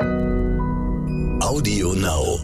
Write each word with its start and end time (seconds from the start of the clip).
Audio 0.00 1.92
Now. 1.92 2.38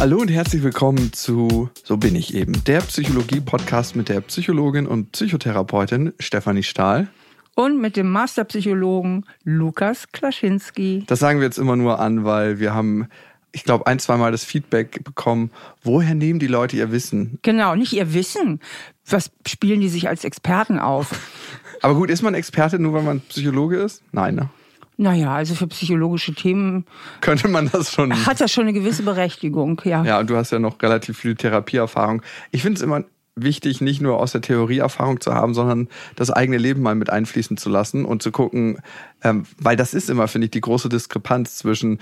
Hallo 0.00 0.18
und 0.18 0.28
herzlich 0.28 0.64
willkommen 0.64 1.12
zu 1.12 1.70
So 1.84 1.96
bin 1.96 2.16
ich 2.16 2.34
eben, 2.34 2.64
der 2.64 2.80
Psychologie-Podcast 2.80 3.94
mit 3.94 4.08
der 4.08 4.20
Psychologin 4.22 4.88
und 4.88 5.12
Psychotherapeutin 5.12 6.12
Stefanie 6.18 6.64
Stahl. 6.64 7.06
Und 7.54 7.80
mit 7.80 7.96
dem 7.96 8.10
Masterpsychologen 8.10 9.24
Lukas 9.44 10.10
Klaschinski. 10.10 11.04
Das 11.06 11.20
sagen 11.20 11.38
wir 11.38 11.46
jetzt 11.46 11.58
immer 11.58 11.76
nur 11.76 12.00
an, 12.00 12.24
weil 12.24 12.58
wir 12.58 12.74
haben, 12.74 13.06
ich 13.52 13.64
glaube, 13.64 13.86
ein, 13.86 13.98
zweimal 13.98 14.32
das 14.32 14.44
Feedback 14.44 15.04
bekommen, 15.04 15.50
woher 15.82 16.14
nehmen 16.14 16.38
die 16.38 16.46
Leute 16.46 16.76
ihr 16.76 16.90
Wissen? 16.90 17.38
Genau, 17.42 17.74
nicht 17.74 17.92
ihr 17.92 18.14
Wissen. 18.14 18.60
Was 19.06 19.30
spielen 19.46 19.80
die 19.80 19.88
sich 19.88 20.08
als 20.08 20.24
Experten 20.24 20.78
auf? 20.78 21.10
Aber 21.82 21.94
gut, 21.94 22.10
ist 22.10 22.22
man 22.22 22.34
Experte 22.34 22.78
nur, 22.78 22.94
weil 22.94 23.02
man 23.02 23.20
Psychologe 23.20 23.76
ist? 23.76 24.02
Nein, 24.12 24.36
ne? 24.36 24.48
Naja, 24.96 25.34
also 25.34 25.54
für 25.54 25.66
psychologische 25.66 26.34
Themen 26.34 26.84
Könnte 27.20 27.48
man 27.48 27.68
das 27.70 27.92
schon. 27.92 28.26
hat 28.26 28.40
das 28.40 28.52
schon 28.52 28.64
eine 28.64 28.72
gewisse 28.72 29.02
Berechtigung, 29.02 29.80
ja. 29.84 30.04
Ja, 30.04 30.20
und 30.20 30.30
du 30.30 30.36
hast 30.36 30.52
ja 30.52 30.58
noch 30.58 30.80
relativ 30.80 31.18
viel 31.18 31.34
Therapieerfahrung. 31.34 32.22
Ich 32.52 32.62
finde 32.62 32.76
es 32.76 32.82
immer 32.82 33.04
wichtig, 33.34 33.80
nicht 33.80 34.00
nur 34.00 34.20
aus 34.20 34.32
der 34.32 34.42
Theorie 34.42 34.78
Erfahrung 34.78 35.20
zu 35.20 35.34
haben, 35.34 35.54
sondern 35.54 35.88
das 36.16 36.30
eigene 36.30 36.58
Leben 36.58 36.82
mal 36.82 36.94
mit 36.94 37.10
einfließen 37.10 37.56
zu 37.56 37.70
lassen 37.70 38.04
und 38.04 38.22
zu 38.22 38.30
gucken, 38.30 38.80
ähm, 39.24 39.44
weil 39.58 39.76
das 39.76 39.94
ist 39.94 40.10
immer, 40.10 40.28
finde 40.28 40.46
ich, 40.46 40.50
die 40.50 40.60
große 40.60 40.88
Diskrepanz 40.88 41.56
zwischen 41.56 41.98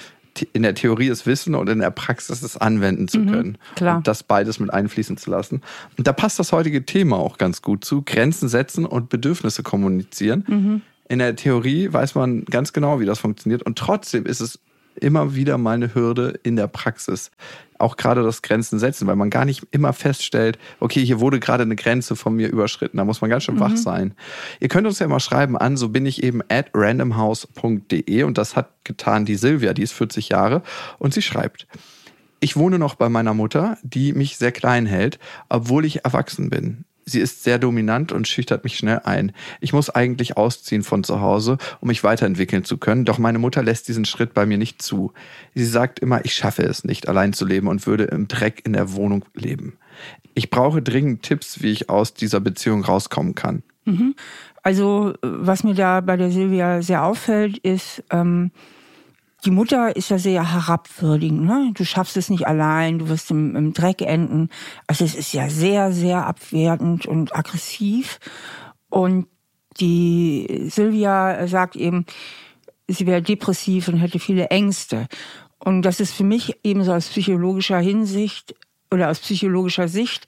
in 0.52 0.62
der 0.62 0.74
Theorie 0.74 1.08
das 1.08 1.26
Wissen 1.26 1.54
und 1.54 1.68
in 1.68 1.80
der 1.80 1.90
Praxis 1.90 2.42
es 2.42 2.56
anwenden 2.56 3.08
zu 3.08 3.24
können. 3.24 3.58
klar. 3.74 3.98
Und 3.98 4.06
das 4.06 4.22
beides 4.22 4.60
mit 4.60 4.72
einfließen 4.72 5.16
zu 5.16 5.30
lassen. 5.30 5.62
Und 5.96 6.06
da 6.06 6.12
passt 6.12 6.38
das 6.38 6.52
heutige 6.52 6.84
Thema 6.84 7.16
auch 7.16 7.38
ganz 7.38 7.62
gut 7.62 7.84
zu. 7.84 8.02
Grenzen 8.02 8.48
setzen 8.48 8.86
und 8.86 9.08
Bedürfnisse 9.08 9.62
kommunizieren. 9.62 10.82
In 11.08 11.18
der 11.18 11.34
Theorie 11.36 11.92
weiß 11.92 12.14
man 12.14 12.44
ganz 12.44 12.72
genau, 12.72 13.00
wie 13.00 13.06
das 13.06 13.19
funktioniert. 13.19 13.62
Und 13.62 13.78
trotzdem 13.78 14.27
ist 14.27 14.41
es 14.41 14.60
immer 15.03 15.34
wieder 15.34 15.59
mal 15.59 15.75
eine 15.75 15.95
Hürde 15.95 16.39
in 16.43 16.56
der 16.56 16.67
Praxis. 16.67 17.31
Auch 17.79 17.97
gerade 17.97 18.23
das 18.23 18.43
Grenzen 18.43 18.79
setzen, 18.79 19.06
weil 19.06 19.17
man 19.17 19.31
gar 19.31 19.45
nicht 19.45 19.67
immer 19.70 19.93
feststellt, 19.93 20.59
okay, 20.81 21.05
hier 21.05 21.20
wurde 21.20 21.41
gerade 21.41 21.62
eine 21.62 21.77
Grenze 21.77 22.15
von 22.15 22.34
mir 22.34 22.48
überschritten. 22.48 22.98
Da 22.98 23.05
muss 23.05 23.21
man 23.21 23.31
ganz 23.31 23.45
schön 23.45 23.59
wach 23.59 23.77
sein. 23.77 24.15
Ihr 24.61 24.69
könnt 24.69 24.87
uns 24.87 24.98
ja 24.98 25.09
mal 25.09 25.21
schreiben 25.21 25.56
an, 25.56 25.77
so 25.77 25.89
bin 25.89 26.05
ich 26.05 26.23
eben 26.23 26.43
at 26.48 26.71
randomhouse.de 26.75 28.23
und 28.25 28.39
das 28.39 28.56
hat 28.56 28.71
getan 28.84 29.25
die 29.25 29.37
Silvia, 29.37 29.73
die 29.73 29.83
ist 29.83 29.93
40 29.93 30.28
Jahre 30.28 30.62
und 30.98 31.15
sie 31.15 31.23
schreibt, 31.23 31.67
ich 32.41 32.56
wohne 32.56 32.78
noch 32.78 32.95
bei 32.95 33.09
meiner 33.09 33.34
Mutter, 33.34 33.77
die 33.83 34.12
mich 34.15 34.39
sehr 34.39 34.53
klein 34.53 34.87
hält, 34.87 35.19
obwohl 35.48 35.84
ich 35.84 36.05
erwachsen 36.05 36.48
bin. 36.48 36.84
Sie 37.11 37.20
ist 37.20 37.42
sehr 37.42 37.58
dominant 37.58 38.12
und 38.12 38.28
schüchtert 38.28 38.64
mich 38.64 38.77
schnell 38.77 39.00
ein. 39.05 39.33
Ich 39.61 39.72
muss 39.72 39.91
eigentlich 39.91 40.36
ausziehen 40.36 40.83
von 40.83 41.03
zu 41.03 41.20
Hause, 41.20 41.58
um 41.80 41.89
mich 41.89 42.05
weiterentwickeln 42.05 42.64
zu 42.64 42.78
können, 42.78 43.05
doch 43.05 43.19
meine 43.19 43.39
Mutter 43.39 43.62
lässt 43.62 43.89
diesen 43.89 44.05
Schritt 44.05 44.33
bei 44.34 44.47
mir 44.47 44.58
nicht 44.58 44.80
zu. 44.80 45.12
Sie 45.55 45.64
sagt 45.64 45.98
immer, 45.98 46.25
ich 46.25 46.34
schaffe 46.34 46.62
es 46.62 46.84
nicht, 46.84 47.08
allein 47.08 47.33
zu 47.33 47.44
leben 47.44 47.69
und 47.69 47.86
würde 47.86 48.05
im 48.05 48.28
Dreck 48.28 48.62
in 48.64 48.72
der 48.72 48.92
Wohnung 48.92 49.25
leben. 49.34 49.77
Ich 50.34 50.50
brauche 50.50 50.83
dringend 50.83 51.22
Tipps, 51.22 51.62
wie 51.62 51.72
ich 51.72 51.91
aus 51.91 52.14
dieser 52.14 52.41
Beziehung 52.41 52.84
rauskommen 52.84 53.34
kann. 53.34 53.62
Also, 54.62 55.14
was 55.22 55.64
mir 55.64 55.75
da 55.75 56.00
bei 56.00 56.16
der 56.16 56.31
Silvia 56.31 56.83
sehr 56.83 57.05
auffällt, 57.05 57.58
ist, 57.58 58.05
ähm, 58.11 58.50
die 59.44 59.50
Mutter 59.50 59.94
ist 59.96 60.10
ja 60.10 60.19
sehr 60.19 60.52
herabwürdigend. 60.52 61.44
Ne? 61.44 61.72
Du 61.74 61.84
schaffst 61.84 62.16
es 62.16 62.30
nicht 62.30 62.46
allein, 62.46 62.98
du 62.98 63.08
wirst 63.08 63.30
im, 63.30 63.56
im 63.56 63.72
Dreck 63.72 64.02
enden. 64.02 64.48
Also 64.86 65.05
es 65.05 65.14
ist 65.14 65.32
ja 65.32 65.48
sehr, 65.48 65.92
sehr 65.92 66.27
abwertend 66.27 67.06
und 67.06 67.34
aggressiv. 67.34 68.19
Und 68.88 69.27
die 69.78 70.66
Silvia 70.69 71.47
sagt 71.47 71.77
eben, 71.77 72.06
sie 72.88 73.06
wäre 73.06 73.22
depressiv 73.22 73.88
und 73.88 73.97
hätte 73.97 74.19
viele 74.19 74.48
Ängste. 74.48 75.06
Und 75.58 75.82
das 75.82 76.00
ist 76.00 76.12
für 76.12 76.25
mich 76.25 76.58
eben 76.64 76.84
so 76.84 76.92
aus 76.92 77.08
psychologischer 77.08 77.78
Hinsicht 77.78 78.54
oder 78.91 79.10
aus 79.10 79.20
psychologischer 79.20 79.88
Sicht 79.88 80.26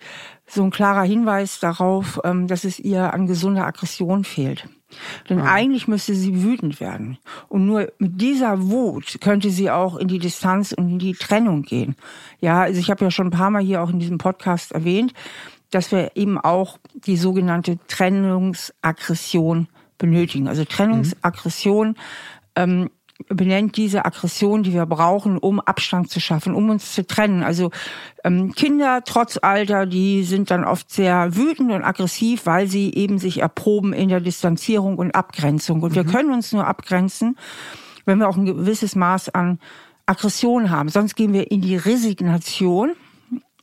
so 0.52 0.62
ein 0.62 0.70
klarer 0.70 1.02
Hinweis 1.02 1.60
darauf, 1.60 2.20
ähm, 2.24 2.46
dass 2.46 2.64
es 2.64 2.78
ihr 2.78 3.14
an 3.14 3.26
gesunder 3.26 3.66
Aggression 3.66 4.24
fehlt. 4.24 4.68
Denn 5.30 5.40
eigentlich 5.40 5.88
müsste 5.88 6.14
sie 6.14 6.42
wütend 6.42 6.78
werden. 6.78 7.16
Und 7.48 7.64
nur 7.64 7.90
mit 7.98 8.20
dieser 8.20 8.68
Wut 8.68 9.18
könnte 9.22 9.50
sie 9.50 9.70
auch 9.70 9.96
in 9.96 10.08
die 10.08 10.18
Distanz 10.18 10.72
und 10.72 10.90
in 10.90 10.98
die 10.98 11.14
Trennung 11.14 11.62
gehen. 11.62 11.96
Ja, 12.40 12.60
also 12.60 12.78
ich 12.78 12.90
habe 12.90 13.04
ja 13.04 13.10
schon 13.10 13.28
ein 13.28 13.32
paar 13.32 13.50
Mal 13.50 13.62
hier 13.62 13.82
auch 13.82 13.88
in 13.88 14.00
diesem 14.00 14.18
Podcast 14.18 14.72
erwähnt, 14.72 15.14
dass 15.70 15.90
wir 15.92 16.10
eben 16.14 16.38
auch 16.38 16.78
die 16.92 17.16
sogenannte 17.16 17.78
Trennungsaggression 17.88 19.68
benötigen. 19.96 20.48
Also 20.48 20.66
Trennungsaggression 20.66 21.96
ähm, 22.54 22.90
benennt 23.28 23.76
diese 23.76 24.04
Aggression, 24.04 24.62
die 24.62 24.72
wir 24.72 24.86
brauchen, 24.86 25.38
um 25.38 25.60
Abstand 25.60 26.10
zu 26.10 26.20
schaffen, 26.20 26.54
um 26.54 26.70
uns 26.70 26.94
zu 26.94 27.06
trennen. 27.06 27.42
Also 27.42 27.70
ähm, 28.24 28.52
Kinder 28.54 29.02
trotz 29.04 29.38
Alter, 29.40 29.86
die 29.86 30.24
sind 30.24 30.50
dann 30.50 30.64
oft 30.64 30.90
sehr 30.90 31.36
wütend 31.36 31.72
und 31.72 31.84
aggressiv, 31.84 32.46
weil 32.46 32.68
sie 32.68 32.92
eben 32.94 33.18
sich 33.18 33.40
erproben 33.40 33.92
in 33.92 34.08
der 34.08 34.20
Distanzierung 34.20 34.98
und 34.98 35.14
Abgrenzung. 35.14 35.82
Und 35.82 35.94
wir 35.94 36.04
können 36.04 36.32
uns 36.32 36.52
nur 36.52 36.66
abgrenzen, 36.66 37.36
wenn 38.04 38.18
wir 38.18 38.28
auch 38.28 38.36
ein 38.36 38.46
gewisses 38.46 38.96
Maß 38.96 39.30
an 39.30 39.58
Aggression 40.06 40.70
haben. 40.70 40.88
Sonst 40.88 41.14
gehen 41.14 41.32
wir 41.32 41.50
in 41.50 41.60
die 41.60 41.76
Resignation. 41.76 42.92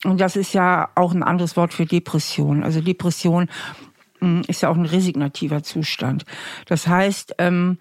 Und 0.05 0.21
das 0.21 0.35
ist 0.35 0.53
ja 0.53 0.89
auch 0.95 1.13
ein 1.13 1.23
anderes 1.23 1.57
Wort 1.57 1.73
für 1.73 1.85
Depression. 1.85 2.63
Also 2.63 2.81
Depression 2.81 3.49
mh, 4.21 4.43
ist 4.47 4.61
ja 4.61 4.69
auch 4.69 4.77
ein 4.77 4.85
resignativer 4.85 5.63
Zustand. 5.63 6.25
Das 6.65 6.87
heißt, 6.87 7.35
ähm, 7.37 7.77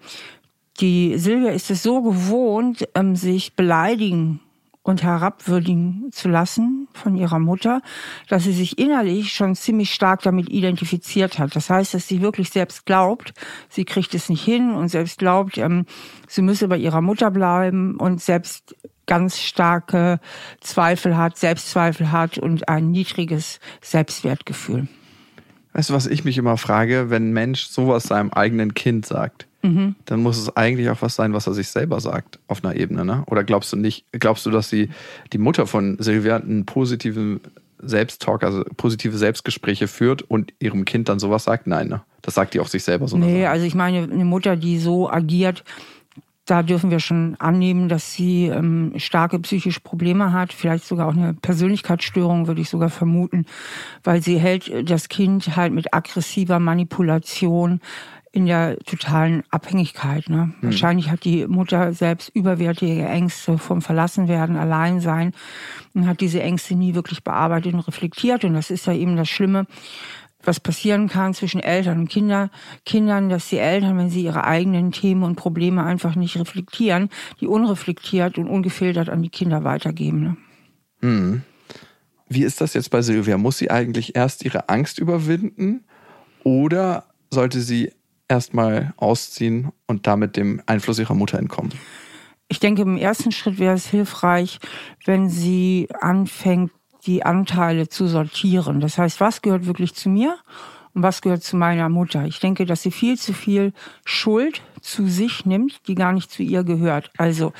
die 0.79 1.17
Silvia 1.17 1.51
ist 1.51 1.71
es 1.71 1.83
so 1.83 2.01
gewohnt, 2.01 2.87
ähm, 2.95 3.15
sich 3.15 3.55
beleidigen 3.55 4.39
und 4.81 5.03
herabwürdigen 5.03 6.09
zu 6.11 6.29
lassen 6.29 6.87
von 6.93 7.15
ihrer 7.15 7.39
Mutter, 7.39 7.81
dass 8.27 8.43
sie 8.43 8.53
sich 8.53 8.79
innerlich 8.79 9.33
schon 9.33 9.55
ziemlich 9.55 9.93
stark 9.93 10.21
damit 10.23 10.49
identifiziert 10.49 11.37
hat. 11.37 11.55
Das 11.55 11.69
heißt, 11.69 11.93
dass 11.93 12.07
sie 12.07 12.21
wirklich 12.21 12.49
selbst 12.49 12.85
glaubt, 12.85 13.33
sie 13.69 13.85
kriegt 13.85 14.13
es 14.15 14.29
nicht 14.29 14.43
hin 14.43 14.73
und 14.73 14.89
selbst 14.89 15.19
glaubt, 15.19 15.57
ähm, 15.57 15.85
sie 16.27 16.41
müsse 16.41 16.67
bei 16.67 16.77
ihrer 16.77 17.01
Mutter 17.01 17.29
bleiben 17.29 17.97
und 17.97 18.21
selbst 18.21 18.75
ganz 19.05 19.39
starke 19.39 20.19
Zweifel 20.61 21.17
hat, 21.17 21.37
Selbstzweifel 21.37 22.11
hat 22.11 22.37
und 22.37 22.69
ein 22.69 22.91
niedriges 22.91 23.59
Selbstwertgefühl. 23.81 24.87
Weißt 25.73 25.89
du, 25.89 25.93
was 25.93 26.07
ich 26.07 26.23
mich 26.23 26.37
immer 26.37 26.57
frage, 26.57 27.09
wenn 27.09 27.29
ein 27.29 27.33
Mensch 27.33 27.65
sowas 27.65 28.03
seinem 28.03 28.31
eigenen 28.31 28.73
Kind 28.73 29.05
sagt? 29.05 29.48
Dann 29.61 30.23
muss 30.23 30.37
es 30.37 30.55
eigentlich 30.55 30.89
auch 30.89 31.01
was 31.01 31.15
sein, 31.15 31.33
was 31.33 31.47
er 31.47 31.53
sich 31.53 31.67
selber 31.67 31.99
sagt, 31.99 32.39
auf 32.47 32.63
einer 32.63 32.75
Ebene, 32.75 33.03
ne? 33.03 33.23
Oder 33.27 33.43
glaubst 33.43 33.73
du 33.73 33.77
nicht, 33.77 34.05
glaubst 34.11 34.45
du, 34.45 34.51
dass 34.51 34.69
sie, 34.69 34.89
die 35.33 35.37
Mutter 35.37 35.67
von 35.67 35.97
Silvia 35.99 36.37
einen 36.37 36.65
positiven 36.65 37.41
Selbsttalk, 37.81 38.43
also 38.43 38.63
positive 38.77 39.17
Selbstgespräche 39.17 39.87
führt 39.87 40.21
und 40.21 40.53
ihrem 40.59 40.85
Kind 40.85 41.09
dann 41.09 41.19
sowas 41.19 41.43
sagt? 41.43 41.67
Nein, 41.67 41.89
ne? 41.89 42.01
Das 42.21 42.35
sagt 42.35 42.53
die 42.53 42.59
auch 42.59 42.67
sich 42.67 42.83
selber 42.83 43.07
so. 43.07 43.17
Nee, 43.17 43.45
also 43.45 43.65
ich 43.65 43.75
meine, 43.75 44.03
eine 44.03 44.25
Mutter, 44.25 44.55
die 44.55 44.77
so 44.77 45.09
agiert, 45.09 45.63
da 46.49 46.63
dürfen 46.63 46.89
wir 46.89 46.99
schon 46.99 47.35
annehmen, 47.37 47.89
dass 47.89 48.13
sie 48.13 48.47
ähm, 48.47 48.93
starke 48.97 49.39
psychische 49.39 49.81
Probleme 49.81 50.33
hat, 50.33 50.51
vielleicht 50.51 50.85
sogar 50.85 51.07
auch 51.07 51.15
eine 51.15 51.33
Persönlichkeitsstörung, 51.35 52.47
würde 52.47 52.61
ich 52.61 52.69
sogar 52.69 52.89
vermuten, 52.89 53.45
weil 54.03 54.21
sie 54.23 54.39
hält 54.39 54.89
das 54.89 55.09
Kind 55.09 55.55
halt 55.55 55.73
mit 55.73 55.93
aggressiver 55.93 56.59
Manipulation 56.59 57.81
in 58.31 58.45
der 58.45 58.77
totalen 58.79 59.43
Abhängigkeit. 59.49 60.29
Ne? 60.29 60.53
Wahrscheinlich 60.61 61.09
hat 61.09 61.23
die 61.23 61.47
Mutter 61.47 61.93
selbst 61.93 62.29
überwältige 62.29 63.07
Ängste 63.07 63.57
vom 63.57 63.81
Verlassenwerden, 63.81 64.55
Alleinsein 64.55 65.33
und 65.93 66.07
hat 66.07 66.21
diese 66.21 66.41
Ängste 66.41 66.75
nie 66.75 66.93
wirklich 66.93 67.23
bearbeitet 67.23 67.73
und 67.73 67.81
reflektiert. 67.81 68.43
Und 68.43 68.53
das 68.53 68.69
ist 68.69 68.85
ja 68.85 68.93
eben 68.93 69.15
das 69.15 69.29
Schlimme, 69.29 69.65
was 70.43 70.59
passieren 70.59 71.09
kann 71.09 71.33
zwischen 71.33 71.59
Eltern 71.59 71.99
und 71.99 72.09
Kinder, 72.09 72.49
Kindern, 72.85 73.29
dass 73.29 73.49
die 73.49 73.57
Eltern, 73.57 73.97
wenn 73.97 74.09
sie 74.09 74.23
ihre 74.23 74.45
eigenen 74.45 74.91
Themen 74.91 75.23
und 75.23 75.35
Probleme 75.35 75.83
einfach 75.83 76.15
nicht 76.15 76.37
reflektieren, 76.37 77.09
die 77.41 77.47
unreflektiert 77.47 78.37
und 78.37 78.47
ungefiltert 78.47 79.09
an 79.09 79.21
die 79.21 79.29
Kinder 79.29 79.63
weitergeben. 79.63 80.21
Ne? 80.21 80.37
Wie 82.29 82.43
ist 82.43 82.61
das 82.61 82.73
jetzt 82.75 82.91
bei 82.91 83.01
Silvia? 83.01 83.37
Muss 83.37 83.57
sie 83.57 83.71
eigentlich 83.71 84.15
erst 84.15 84.45
ihre 84.45 84.69
Angst 84.69 84.99
überwinden 84.99 85.83
oder 86.43 87.05
sollte 87.31 87.59
sie 87.59 87.91
erstmal 88.29 88.93
ausziehen 88.95 89.71
und 89.87 90.07
damit 90.07 90.37
dem 90.37 90.61
Einfluss 90.65 90.99
ihrer 90.99 91.15
Mutter 91.15 91.37
entkommen? 91.37 91.73
Ich 92.47 92.59
denke, 92.59 92.81
im 92.81 92.97
ersten 92.97 93.31
Schritt 93.31 93.59
wäre 93.59 93.75
es 93.75 93.87
hilfreich, 93.87 94.59
wenn 95.05 95.29
sie 95.29 95.87
anfängt, 95.99 96.71
die 97.05 97.23
Anteile 97.23 97.89
zu 97.89 98.07
sortieren. 98.07 98.79
Das 98.79 98.97
heißt, 98.97 99.19
was 99.19 99.41
gehört 99.41 99.65
wirklich 99.65 99.93
zu 99.93 100.09
mir 100.09 100.37
und 100.93 101.03
was 101.03 101.21
gehört 101.21 101.43
zu 101.43 101.57
meiner 101.57 101.89
Mutter? 101.89 102.25
Ich 102.25 102.39
denke, 102.39 102.65
dass 102.65 102.81
sie 102.81 102.91
viel 102.91 103.17
zu 103.17 103.33
viel 103.33 103.73
Schuld 104.03 104.61
zu 104.81 105.07
sich 105.07 105.45
nimmt, 105.45 105.87
die 105.87 105.95
gar 105.95 106.11
nicht 106.11 106.31
zu 106.31 106.43
ihr 106.43 106.63
gehört. 106.63 107.11
Also, 107.17 107.53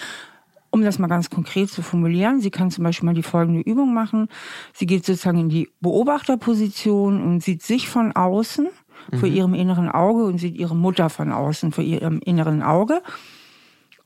um 0.72 0.84
das 0.84 1.00
mal 1.00 1.08
ganz 1.08 1.30
konkret 1.30 1.70
zu 1.70 1.82
formulieren, 1.82 2.42
sie 2.42 2.52
kann 2.52 2.72
zum 2.72 2.84
Beispiel 2.84 3.06
mal 3.06 3.16
die 3.16 3.24
folgende 3.24 3.62
Übung 3.62 3.94
machen. 3.94 4.28
Sie 4.74 4.86
geht 4.86 5.06
sozusagen 5.06 5.40
in 5.40 5.50
die 5.50 5.70
Beobachterposition 5.82 7.22
und 7.22 7.44
sieht 7.44 7.64
sich 7.64 7.90
von 7.90 8.16
außen 8.16 8.70
vor 9.18 9.28
ihrem 9.28 9.54
inneren 9.54 9.90
Auge 9.90 10.26
und 10.26 10.38
sieht 10.38 10.56
ihre 10.56 10.76
Mutter 10.76 11.10
von 11.10 11.32
außen 11.32 11.72
vor 11.72 11.84
ihrem 11.84 12.20
inneren 12.20 12.62
Auge. 12.62 13.02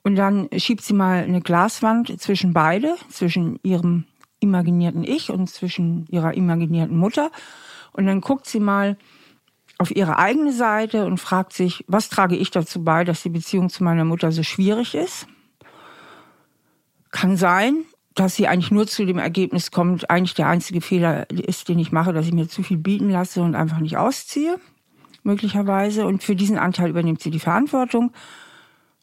Und 0.04 0.16
dann 0.16 0.50
schiebt 0.58 0.84
sie 0.84 0.94
mal 0.94 1.24
eine 1.24 1.42
Glaswand 1.42 2.20
zwischen 2.22 2.54
beide, 2.54 2.96
zwischen 3.10 3.60
ihrem 3.64 4.06
imaginierten 4.40 5.04
Ich 5.04 5.32
und 5.32 5.50
zwischen 5.50 6.06
ihrer 6.10 6.34
imaginierten 6.34 6.98
Mutter. 6.98 7.32
Und 7.94 8.06
dann 8.06 8.22
guckt 8.22 8.46
sie 8.46 8.60
mal 8.60 8.98
auf 9.78 9.96
ihre 9.96 10.18
eigene 10.20 10.52
Seite 10.52 11.06
und 11.06 11.18
fragt 11.18 11.54
sich, 11.54 11.84
was 11.88 12.10
trage 12.10 12.36
ich 12.36 12.52
dazu 12.52 12.84
bei, 12.84 13.04
dass 13.04 13.24
die 13.24 13.30
Beziehung 13.30 13.70
zu 13.70 13.84
meiner 13.84 14.06
Mutter 14.06 14.32
so 14.32 14.44
schwierig 14.44 14.94
ist? 14.94 15.28
Kann 17.12 17.38
sein, 17.38 17.86
dass 18.16 18.36
sie 18.36 18.48
eigentlich 18.48 18.72
nur 18.72 18.88
zu 18.88 19.06
dem 19.06 19.18
Ergebnis 19.18 19.72
kommt, 19.72 20.10
eigentlich 20.10 20.36
der 20.36 20.48
einzige 20.48 20.82
Fehler 20.82 21.30
ist, 21.30 21.70
den 21.70 21.80
ich 21.80 21.92
mache, 21.92 22.14
dass 22.14 22.28
ich 22.28 22.34
mir 22.34 22.48
zu 22.48 22.62
viel 22.62 22.78
bieten 22.78 23.10
lasse 23.10 23.42
und 23.42 23.56
einfach 23.56 23.80
nicht 23.80 23.98
ausziehe, 23.98 24.60
möglicherweise. 25.24 26.06
Und 26.06 26.24
für 26.24 26.36
diesen 26.36 26.58
Anteil 26.58 26.90
übernimmt 26.90 27.22
sie 27.22 27.32
die 27.32 27.40
Verantwortung. 27.40 28.12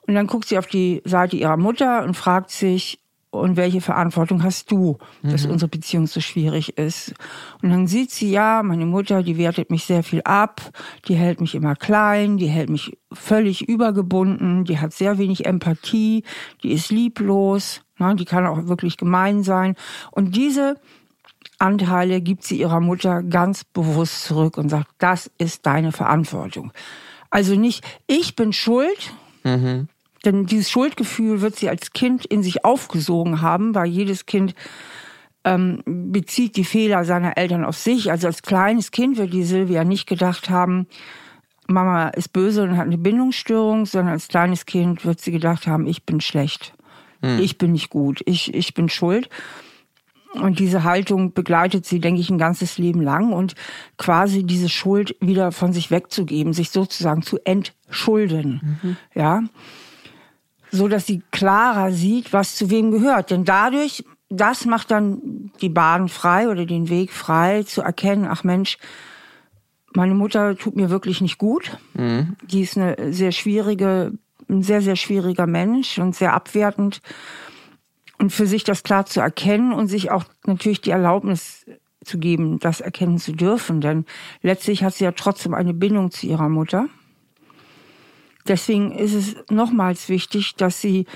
Und 0.06 0.14
dann 0.14 0.26
guckt 0.26 0.48
sie 0.48 0.58
auf 0.58 0.66
die 0.66 1.02
Seite 1.04 1.36
ihrer 1.36 1.56
Mutter 1.56 2.04
und 2.04 2.16
fragt 2.16 2.50
sich, 2.50 3.00
und 3.30 3.56
welche 3.56 3.80
Verantwortung 3.80 4.42
hast 4.42 4.70
du, 4.72 4.98
dass 5.22 5.46
mhm. 5.46 5.52
unsere 5.52 5.68
Beziehung 5.68 6.08
so 6.08 6.20
schwierig 6.20 6.76
ist? 6.76 7.14
Und 7.62 7.70
dann 7.70 7.86
sieht 7.86 8.10
sie, 8.10 8.30
ja, 8.30 8.62
meine 8.64 8.86
Mutter, 8.86 9.22
die 9.22 9.38
wertet 9.38 9.70
mich 9.70 9.84
sehr 9.84 10.02
viel 10.02 10.20
ab, 10.24 10.60
die 11.06 11.14
hält 11.14 11.40
mich 11.40 11.54
immer 11.54 11.76
klein, 11.76 12.38
die 12.38 12.48
hält 12.48 12.70
mich 12.70 12.98
völlig 13.12 13.68
übergebunden, 13.68 14.64
die 14.64 14.80
hat 14.80 14.92
sehr 14.92 15.18
wenig 15.18 15.46
Empathie, 15.46 16.24
die 16.64 16.72
ist 16.72 16.90
lieblos, 16.90 17.82
ne, 17.98 18.16
die 18.16 18.24
kann 18.24 18.46
auch 18.46 18.66
wirklich 18.66 18.96
gemein 18.96 19.44
sein. 19.44 19.76
Und 20.10 20.34
diese 20.34 20.74
Anteile 21.60 22.20
gibt 22.20 22.44
sie 22.44 22.58
ihrer 22.58 22.80
Mutter 22.80 23.22
ganz 23.22 23.64
bewusst 23.64 24.24
zurück 24.24 24.58
und 24.58 24.68
sagt, 24.68 24.88
das 24.98 25.30
ist 25.38 25.66
deine 25.66 25.92
Verantwortung. 25.92 26.72
Also 27.30 27.54
nicht, 27.54 27.84
ich 28.06 28.34
bin 28.34 28.52
schuld, 28.52 29.12
mhm. 29.44 29.88
Denn 30.24 30.46
dieses 30.46 30.70
Schuldgefühl 30.70 31.40
wird 31.40 31.56
sie 31.56 31.68
als 31.68 31.92
Kind 31.92 32.26
in 32.26 32.42
sich 32.42 32.64
aufgesogen 32.64 33.40
haben, 33.40 33.74
weil 33.74 33.86
jedes 33.86 34.26
Kind 34.26 34.54
ähm, 35.44 35.82
bezieht 35.86 36.56
die 36.56 36.64
Fehler 36.64 37.04
seiner 37.04 37.38
Eltern 37.38 37.64
auf 37.64 37.76
sich. 37.76 38.10
Also 38.10 38.26
als 38.26 38.42
kleines 38.42 38.90
Kind 38.90 39.16
wird 39.16 39.32
die 39.32 39.44
Silvia 39.44 39.84
nicht 39.84 40.06
gedacht 40.06 40.50
haben, 40.50 40.86
Mama 41.66 42.08
ist 42.08 42.32
böse 42.32 42.64
und 42.64 42.76
hat 42.76 42.86
eine 42.86 42.98
Bindungsstörung, 42.98 43.86
sondern 43.86 44.12
als 44.12 44.28
kleines 44.28 44.66
Kind 44.66 45.04
wird 45.04 45.20
sie 45.20 45.30
gedacht 45.30 45.66
haben, 45.66 45.86
ich 45.86 46.04
bin 46.04 46.20
schlecht, 46.20 46.74
hm. 47.22 47.38
ich 47.38 47.58
bin 47.58 47.72
nicht 47.72 47.90
gut, 47.90 48.22
ich, 48.26 48.52
ich 48.52 48.74
bin 48.74 48.88
schuld. 48.88 49.30
Und 50.34 50.60
diese 50.60 50.84
Haltung 50.84 51.32
begleitet 51.32 51.86
sie, 51.86 51.98
denke 51.98 52.20
ich, 52.20 52.30
ein 52.30 52.38
ganzes 52.38 52.78
Leben 52.78 53.02
lang 53.02 53.32
und 53.32 53.54
quasi 53.98 54.44
diese 54.44 54.68
Schuld 54.68 55.16
wieder 55.20 55.50
von 55.50 55.72
sich 55.72 55.90
wegzugeben, 55.90 56.52
sich 56.52 56.70
sozusagen 56.70 57.22
zu 57.22 57.38
entschulden. 57.44 58.78
Mhm. 58.82 58.96
Ja 59.14 59.42
so 60.70 60.88
dass 60.88 61.06
sie 61.06 61.22
klarer 61.30 61.92
sieht, 61.92 62.32
was 62.32 62.56
zu 62.56 62.70
wem 62.70 62.90
gehört. 62.90 63.30
Denn 63.30 63.44
dadurch, 63.44 64.04
das 64.28 64.64
macht 64.64 64.90
dann 64.90 65.50
die 65.60 65.68
Bahn 65.68 66.08
frei 66.08 66.48
oder 66.48 66.66
den 66.66 66.88
Weg 66.88 67.12
frei, 67.12 67.62
zu 67.64 67.82
erkennen, 67.82 68.26
ach 68.28 68.44
Mensch, 68.44 68.78
meine 69.92 70.14
Mutter 70.14 70.56
tut 70.56 70.76
mir 70.76 70.90
wirklich 70.90 71.20
nicht 71.20 71.38
gut. 71.38 71.78
Mhm. 71.94 72.36
Die 72.44 72.62
ist 72.62 72.76
eine 72.76 73.12
sehr 73.12 73.32
schwierige, 73.32 74.12
ein 74.48 74.62
sehr, 74.62 74.82
sehr 74.82 74.96
schwieriger 74.96 75.46
Mensch 75.46 75.98
und 75.98 76.14
sehr 76.14 76.32
abwertend. 76.32 77.02
Und 78.20 78.30
für 78.30 78.46
sich 78.46 78.64
das 78.64 78.82
klar 78.82 79.06
zu 79.06 79.20
erkennen 79.20 79.72
und 79.72 79.88
sich 79.88 80.10
auch 80.10 80.24
natürlich 80.44 80.82
die 80.82 80.90
Erlaubnis 80.90 81.64
zu 82.04 82.18
geben, 82.18 82.58
das 82.58 82.82
erkennen 82.82 83.18
zu 83.18 83.32
dürfen. 83.32 83.80
Denn 83.80 84.04
letztlich 84.42 84.84
hat 84.84 84.94
sie 84.94 85.04
ja 85.04 85.12
trotzdem 85.12 85.54
eine 85.54 85.72
Bindung 85.72 86.10
zu 86.10 86.26
ihrer 86.26 86.50
Mutter. 86.50 86.86
Deswegen 88.46 88.92
ist 88.92 89.14
es 89.14 89.36
nochmals 89.50 90.10
wichtig, 90.10 90.54
dass 90.56 90.82
sie 90.82 91.06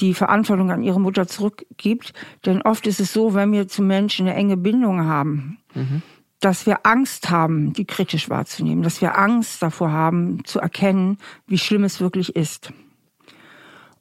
die 0.00 0.14
Verantwortung 0.14 0.70
an 0.70 0.82
ihre 0.82 1.00
Mutter 1.00 1.26
zurückgibt. 1.26 2.14
Denn 2.46 2.62
oft 2.62 2.86
ist 2.86 3.00
es 3.00 3.12
so, 3.12 3.34
wenn 3.34 3.52
wir 3.52 3.68
zu 3.68 3.82
Menschen 3.82 4.26
eine 4.26 4.34
enge 4.34 4.56
Bindung 4.56 5.04
haben, 5.04 5.58
mhm. 5.74 6.00
dass 6.40 6.64
wir 6.64 6.86
Angst 6.86 7.28
haben, 7.28 7.74
die 7.74 7.84
kritisch 7.84 8.30
wahrzunehmen, 8.30 8.82
dass 8.82 9.02
wir 9.02 9.18
Angst 9.18 9.62
davor 9.62 9.92
haben, 9.92 10.46
zu 10.46 10.60
erkennen, 10.60 11.18
wie 11.46 11.58
schlimm 11.58 11.84
es 11.84 12.00
wirklich 12.00 12.36
ist. 12.36 12.72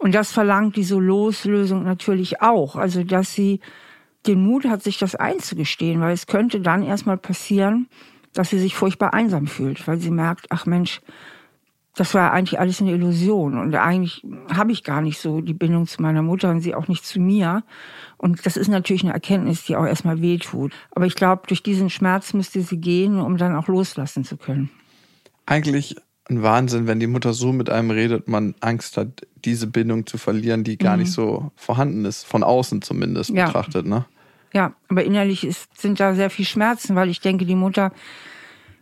Und 0.01 0.15
das 0.15 0.31
verlangt 0.31 0.75
diese 0.77 0.97
Loslösung 0.97 1.83
natürlich 1.83 2.41
auch. 2.41 2.75
Also, 2.75 3.03
dass 3.03 3.33
sie 3.33 3.59
den 4.25 4.43
Mut 4.43 4.65
hat, 4.65 4.81
sich 4.81 4.97
das 4.97 5.15
einzugestehen, 5.15 6.01
weil 6.01 6.13
es 6.13 6.25
könnte 6.25 6.59
dann 6.59 6.81
erstmal 6.81 7.17
passieren, 7.17 7.87
dass 8.33 8.49
sie 8.49 8.57
sich 8.57 8.75
furchtbar 8.75 9.13
einsam 9.13 9.45
fühlt, 9.45 9.87
weil 9.87 9.99
sie 9.99 10.09
merkt, 10.09 10.47
ach 10.49 10.65
Mensch, 10.65 11.01
das 11.95 12.15
war 12.15 12.31
eigentlich 12.31 12.59
alles 12.59 12.81
eine 12.81 12.93
Illusion. 12.93 13.59
Und 13.59 13.75
eigentlich 13.75 14.25
habe 14.51 14.71
ich 14.71 14.83
gar 14.83 15.01
nicht 15.01 15.19
so 15.19 15.39
die 15.39 15.53
Bindung 15.53 15.85
zu 15.85 16.01
meiner 16.01 16.23
Mutter 16.23 16.49
und 16.49 16.61
sie 16.61 16.73
auch 16.73 16.87
nicht 16.87 17.05
zu 17.05 17.19
mir. 17.19 17.63
Und 18.17 18.43
das 18.47 18.57
ist 18.57 18.69
natürlich 18.69 19.03
eine 19.03 19.13
Erkenntnis, 19.13 19.65
die 19.65 19.75
auch 19.75 19.85
erstmal 19.85 20.19
wehtut. 20.19 20.73
Aber 20.95 21.05
ich 21.05 21.13
glaube, 21.13 21.43
durch 21.47 21.61
diesen 21.61 21.91
Schmerz 21.91 22.33
müsste 22.33 22.61
sie 22.61 22.77
gehen, 22.77 23.19
um 23.19 23.37
dann 23.37 23.55
auch 23.55 23.67
loslassen 23.67 24.23
zu 24.23 24.37
können. 24.37 24.71
Eigentlich 25.45 25.95
ein 26.31 26.43
Wahnsinn, 26.43 26.87
wenn 26.87 26.99
die 26.99 27.07
Mutter 27.07 27.33
so 27.33 27.51
mit 27.51 27.69
einem 27.69 27.91
redet, 27.91 28.27
man 28.27 28.55
Angst 28.59 28.97
hat, 28.97 29.27
diese 29.43 29.67
Bindung 29.67 30.05
zu 30.05 30.17
verlieren, 30.17 30.63
die 30.63 30.77
gar 30.77 30.95
mhm. 30.95 31.03
nicht 31.03 31.11
so 31.11 31.51
vorhanden 31.55 32.05
ist, 32.05 32.25
von 32.25 32.43
außen 32.43 32.81
zumindest 32.81 33.29
ja. 33.31 33.45
betrachtet, 33.45 33.85
ne? 33.85 34.05
Ja, 34.53 34.73
aber 34.89 35.03
innerlich 35.05 35.45
ist, 35.45 35.79
sind 35.79 35.99
da 35.99 36.13
sehr 36.13 36.29
viel 36.29 36.45
Schmerzen, 36.45 36.95
weil 36.95 37.09
ich 37.09 37.21
denke, 37.21 37.45
die 37.45 37.55
Mutter 37.55 37.93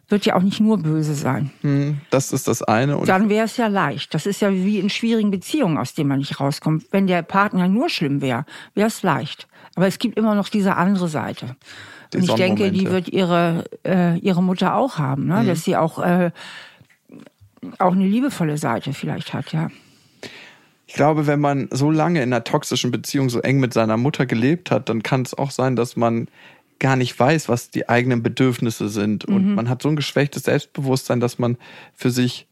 wird 0.07 0.25
ja 0.25 0.35
auch 0.35 0.41
nicht 0.41 0.59
nur 0.59 0.79
böse 0.79 1.13
sein. 1.13 1.51
Hm, 1.61 2.01
das 2.09 2.33
ist 2.33 2.47
das 2.47 2.63
eine. 2.63 2.97
Und 2.97 3.07
Dann 3.07 3.29
wäre 3.29 3.45
es 3.45 3.57
ja 3.57 3.67
leicht. 3.67 4.13
Das 4.15 4.25
ist 4.25 4.41
ja 4.41 4.51
wie 4.51 4.79
in 4.79 4.89
schwierigen 4.89 5.29
Beziehungen, 5.29 5.77
aus 5.77 5.93
denen 5.93 6.09
man 6.09 6.17
nicht 6.17 6.39
rauskommt. 6.39 6.85
Wenn 6.91 7.05
der 7.05 7.21
Partner 7.21 7.67
nur 7.67 7.89
schlimm 7.89 8.19
wäre, 8.21 8.45
wäre 8.73 8.87
es 8.87 9.03
leicht. 9.03 9.47
Aber 9.75 9.85
es 9.85 9.99
gibt 9.99 10.17
immer 10.17 10.33
noch 10.33 10.49
diese 10.49 10.75
andere 10.75 11.07
Seite. 11.07 11.55
Die 12.13 12.17
und 12.17 12.23
ich 12.23 12.33
denke, 12.33 12.71
die 12.71 12.89
wird 12.89 13.07
ihre, 13.07 13.65
äh, 13.85 14.17
ihre 14.17 14.41
Mutter 14.41 14.75
auch 14.75 14.97
haben, 14.97 15.27
ne? 15.27 15.43
Mhm. 15.43 15.47
dass 15.47 15.63
sie 15.63 15.77
auch, 15.77 15.99
äh, 15.99 16.31
auch 17.77 17.93
eine 17.93 18.07
liebevolle 18.07 18.57
Seite 18.57 18.93
vielleicht 18.93 19.33
hat, 19.33 19.51
ja. 19.53 19.69
Ich 20.87 20.95
glaube, 20.95 21.27
wenn 21.27 21.39
man 21.39 21.67
so 21.71 21.91
lange 21.91 22.23
in 22.23 22.33
einer 22.33 22.43
toxischen 22.43 22.89
Beziehung 22.89 23.29
so 23.29 23.41
eng 23.41 23.59
mit 23.59 23.73
seiner 23.73 23.95
Mutter 23.95 24.25
gelebt 24.25 24.71
hat, 24.71 24.89
dann 24.89 25.03
kann 25.03 25.21
es 25.21 25.35
auch 25.35 25.51
sein, 25.51 25.75
dass 25.75 25.95
man 25.95 26.27
gar 26.79 26.95
nicht 26.95 27.19
weiß, 27.19 27.47
was 27.47 27.69
die 27.69 27.87
eigenen 27.87 28.23
Bedürfnisse 28.23 28.89
sind. 28.89 29.25
Und 29.25 29.49
mhm. 29.49 29.55
man 29.55 29.69
hat 29.69 29.83
so 29.83 29.89
ein 29.89 29.95
geschwächtes 29.95 30.43
Selbstbewusstsein, 30.43 31.19
dass 31.19 31.37
man 31.37 31.57
für 31.93 32.09
sich 32.09 32.47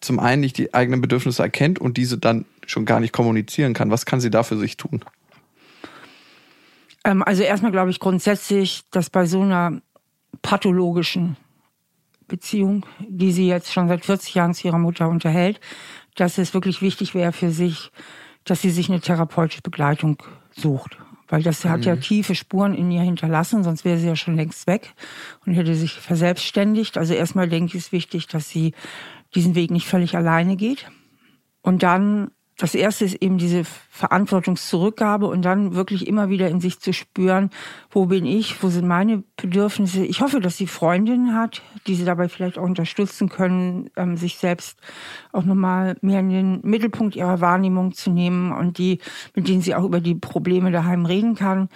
zum 0.00 0.20
einen 0.20 0.42
nicht 0.42 0.58
die 0.58 0.72
eigenen 0.74 1.00
Bedürfnisse 1.00 1.42
erkennt 1.42 1.80
und 1.80 1.96
diese 1.96 2.18
dann 2.18 2.44
schon 2.66 2.84
gar 2.84 3.00
nicht 3.00 3.12
kommunizieren 3.12 3.74
kann. 3.74 3.90
Was 3.90 4.06
kann 4.06 4.20
sie 4.20 4.30
da 4.30 4.44
für 4.44 4.56
sich 4.56 4.76
tun? 4.76 5.04
Ähm, 7.04 7.22
also 7.24 7.42
erstmal 7.42 7.72
glaube 7.72 7.90
ich 7.90 7.98
grundsätzlich, 7.98 8.82
dass 8.92 9.10
bei 9.10 9.26
so 9.26 9.40
einer 9.40 9.80
pathologischen 10.42 11.36
Beziehung, 12.30 12.86
die 13.06 13.32
sie 13.32 13.46
jetzt 13.46 13.72
schon 13.72 13.88
seit 13.88 14.04
40 14.04 14.34
Jahren 14.34 14.54
zu 14.54 14.68
ihrer 14.68 14.78
Mutter 14.78 15.08
unterhält, 15.08 15.60
dass 16.16 16.38
es 16.38 16.54
wirklich 16.54 16.80
wichtig 16.80 17.14
wäre 17.14 17.32
für 17.32 17.50
sich, 17.50 17.90
dass 18.44 18.62
sie 18.62 18.70
sich 18.70 18.88
eine 18.88 19.00
therapeutische 19.00 19.62
Begleitung 19.62 20.16
sucht. 20.52 20.96
Weil 21.28 21.42
das 21.42 21.64
hat 21.64 21.84
ja 21.84 21.94
mhm. 21.94 22.00
tiefe 22.00 22.34
Spuren 22.34 22.74
in 22.74 22.90
ihr 22.90 23.02
hinterlassen, 23.02 23.62
sonst 23.62 23.84
wäre 23.84 23.98
sie 23.98 24.08
ja 24.08 24.16
schon 24.16 24.34
längst 24.34 24.66
weg 24.66 24.94
und 25.46 25.52
hätte 25.52 25.74
sich 25.74 25.92
verselbstständigt. 25.92 26.98
Also 26.98 27.14
erstmal 27.14 27.48
denke 27.48 27.68
ich, 27.68 27.84
ist 27.84 27.92
wichtig, 27.92 28.26
dass 28.26 28.48
sie 28.48 28.74
diesen 29.34 29.54
Weg 29.54 29.70
nicht 29.70 29.86
völlig 29.86 30.16
alleine 30.16 30.56
geht. 30.56 30.90
Und 31.62 31.84
dann 31.84 32.32
das 32.60 32.74
erste 32.74 33.06
ist 33.06 33.14
eben 33.22 33.38
diese 33.38 33.64
Verantwortungszurückgabe 33.64 35.26
und 35.26 35.42
dann 35.42 35.74
wirklich 35.74 36.06
immer 36.06 36.28
wieder 36.28 36.48
in 36.48 36.60
sich 36.60 36.78
zu 36.78 36.92
spüren, 36.92 37.48
wo 37.90 38.04
bin 38.04 38.26
ich, 38.26 38.62
wo 38.62 38.68
sind 38.68 38.86
meine 38.86 39.24
Bedürfnisse. 39.38 40.04
Ich 40.04 40.20
hoffe, 40.20 40.40
dass 40.40 40.58
sie 40.58 40.66
Freundinnen 40.66 41.34
hat, 41.34 41.62
die 41.86 41.94
sie 41.94 42.04
dabei 42.04 42.28
vielleicht 42.28 42.58
auch 42.58 42.64
unterstützen 42.64 43.30
können, 43.30 43.88
ähm, 43.96 44.18
sich 44.18 44.36
selbst 44.36 44.78
auch 45.32 45.44
nochmal 45.44 45.96
mehr 46.02 46.20
in 46.20 46.28
den 46.28 46.60
Mittelpunkt 46.62 47.16
ihrer 47.16 47.40
Wahrnehmung 47.40 47.92
zu 47.92 48.10
nehmen 48.10 48.52
und 48.52 48.76
die, 48.76 49.00
mit 49.34 49.48
denen 49.48 49.62
sie 49.62 49.74
auch 49.74 49.84
über 49.84 50.00
die 50.00 50.14
Probleme 50.14 50.70
daheim 50.70 51.06
reden 51.06 51.36
kann 51.36 51.70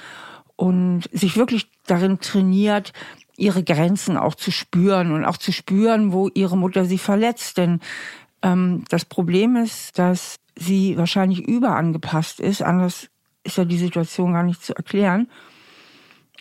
und 0.55 1.05
sich 1.13 1.39
wirklich 1.39 1.71
darin 1.87 2.21
trainiert, 2.21 2.93
ihre 3.39 3.65
Grenzen 3.65 4.19
auch 4.19 4.35
zu 4.35 4.51
spüren 4.51 5.13
und 5.13 5.25
auch 5.25 5.39
zu 5.39 5.51
spüren, 5.51 6.13
wo 6.13 6.29
ihre 6.35 6.59
Mutter 6.59 6.85
sie 6.85 6.99
verletzt. 6.99 7.57
Denn 7.57 7.81
ähm, 8.43 8.85
das 8.91 9.07
Problem 9.07 9.57
ist, 9.57 9.99
dass 9.99 10.37
sie 10.57 10.97
wahrscheinlich 10.97 11.47
überangepasst 11.47 12.41
ist. 12.41 12.63
Anders 12.63 13.09
ist 13.45 13.59
ja 13.59 13.65
die 13.65 13.79
Situation 13.79 14.33
gar 14.33 14.43
nicht 14.43 14.63
zu 14.63 14.75
erklären. 14.75 15.29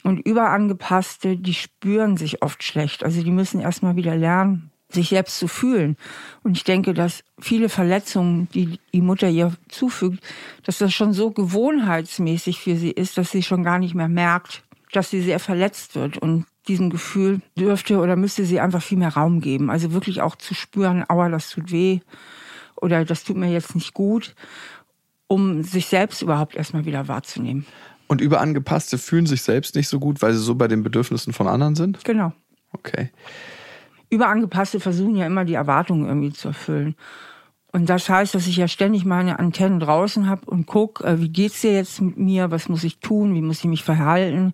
Und 0.04 0.20
Überangepasste, 0.20 1.38
die 1.38 1.54
spüren 1.54 2.18
sich 2.18 2.42
oft 2.42 2.64
schlecht. 2.64 3.04
Also 3.04 3.24
die 3.24 3.32
müssen 3.32 3.62
erstmal 3.62 3.96
wieder 3.96 4.16
lernen, 4.16 4.72
sich 4.90 5.10
selbst 5.10 5.40
zu 5.40 5.48
fühlen. 5.48 5.96
Und 6.44 6.58
ich 6.58 6.64
denke, 6.66 6.94
dass 6.94 7.24
viele 7.40 7.70
Verletzungen, 7.70 8.50
die 8.54 8.80
die 8.94 9.02
Mutter 9.02 9.30
ihr 9.30 9.54
zufügt, 9.70 10.22
dass 10.64 10.78
das 10.78 10.94
schon 10.94 11.14
so 11.14 11.32
gewohnheitsmäßig 11.32 12.60
für 12.60 12.76
sie 12.76 12.92
ist, 12.92 13.18
dass 13.18 13.32
sie 13.32 13.44
schon 13.44 13.64
gar 13.64 13.80
nicht 13.80 13.96
mehr 13.96 14.10
merkt, 14.10 14.64
dass 14.92 15.10
sie 15.10 15.22
sehr 15.22 15.40
verletzt 15.40 15.96
wird. 15.96 16.18
Und 16.18 16.46
diesem 16.68 16.90
Gefühl 16.90 17.42
dürfte 17.58 18.00
oder 18.00 18.16
müsste 18.16 18.46
sie 18.46 18.60
einfach 18.60 18.82
viel 18.82 18.98
mehr 18.98 19.14
Raum 19.14 19.42
geben. 19.42 19.70
Also 19.70 19.94
wirklich 19.94 20.22
auch 20.22 20.36
zu 20.36 20.54
spüren, 20.54 21.04
aua, 21.10 21.30
das 21.30 21.50
tut 21.50 21.72
weh 21.72 22.00
oder 22.84 23.06
das 23.06 23.24
tut 23.24 23.38
mir 23.38 23.52
jetzt 23.52 23.74
nicht 23.74 23.94
gut, 23.94 24.36
um 25.28 25.64
sich 25.64 25.88
selbst 25.88 26.22
überhaupt 26.22 26.56
erstmal 26.56 26.86
wieder 26.86 27.08
wahrzunehmen. 27.08 27.66
Und 28.08 28.22
Überangepasste 28.22 28.98
fühlen 28.98 29.26
sich 29.26 29.42
selbst 29.42 29.76
nicht 29.76 29.88
so 29.88 30.00
gut, 30.00 30.22
weil 30.22 30.34
sie 30.34 30.44
so 30.44 30.56
bei 30.56 30.68
den 30.68 30.84
Bedürfnissen 30.84 31.34
von 31.34 31.48
anderen 31.48 31.76
sind? 31.76 32.04
Genau. 32.04 32.34
Okay. 32.74 33.10
Überangepasste 34.10 34.80
versuchen 34.80 35.16
ja 35.16 35.26
immer 35.26 35.46
die 35.46 35.56
Erwartungen 35.56 36.06
irgendwie 36.08 36.34
zu 36.34 36.50
erfüllen. 36.50 36.96
Und 37.72 37.90
das 37.90 38.08
heißt, 38.08 38.36
dass 38.36 38.46
ich 38.46 38.58
ja 38.58 38.68
ständig 38.68 39.04
meine 39.04 39.40
Antennen 39.40 39.80
draußen 39.80 40.30
habe 40.30 40.46
und 40.46 40.68
guck, 40.68 41.02
äh, 41.02 41.20
wie 41.20 41.30
geht's 41.30 41.62
dir 41.62 41.74
jetzt 41.74 42.00
mit 42.02 42.20
mir, 42.20 42.52
was 42.52 42.70
muss 42.70 42.84
ich 42.84 43.00
tun, 43.00 43.34
wie 43.34 43.42
muss 43.42 43.60
ich 43.60 43.66
mich 43.66 43.84
verhalten, 43.84 44.54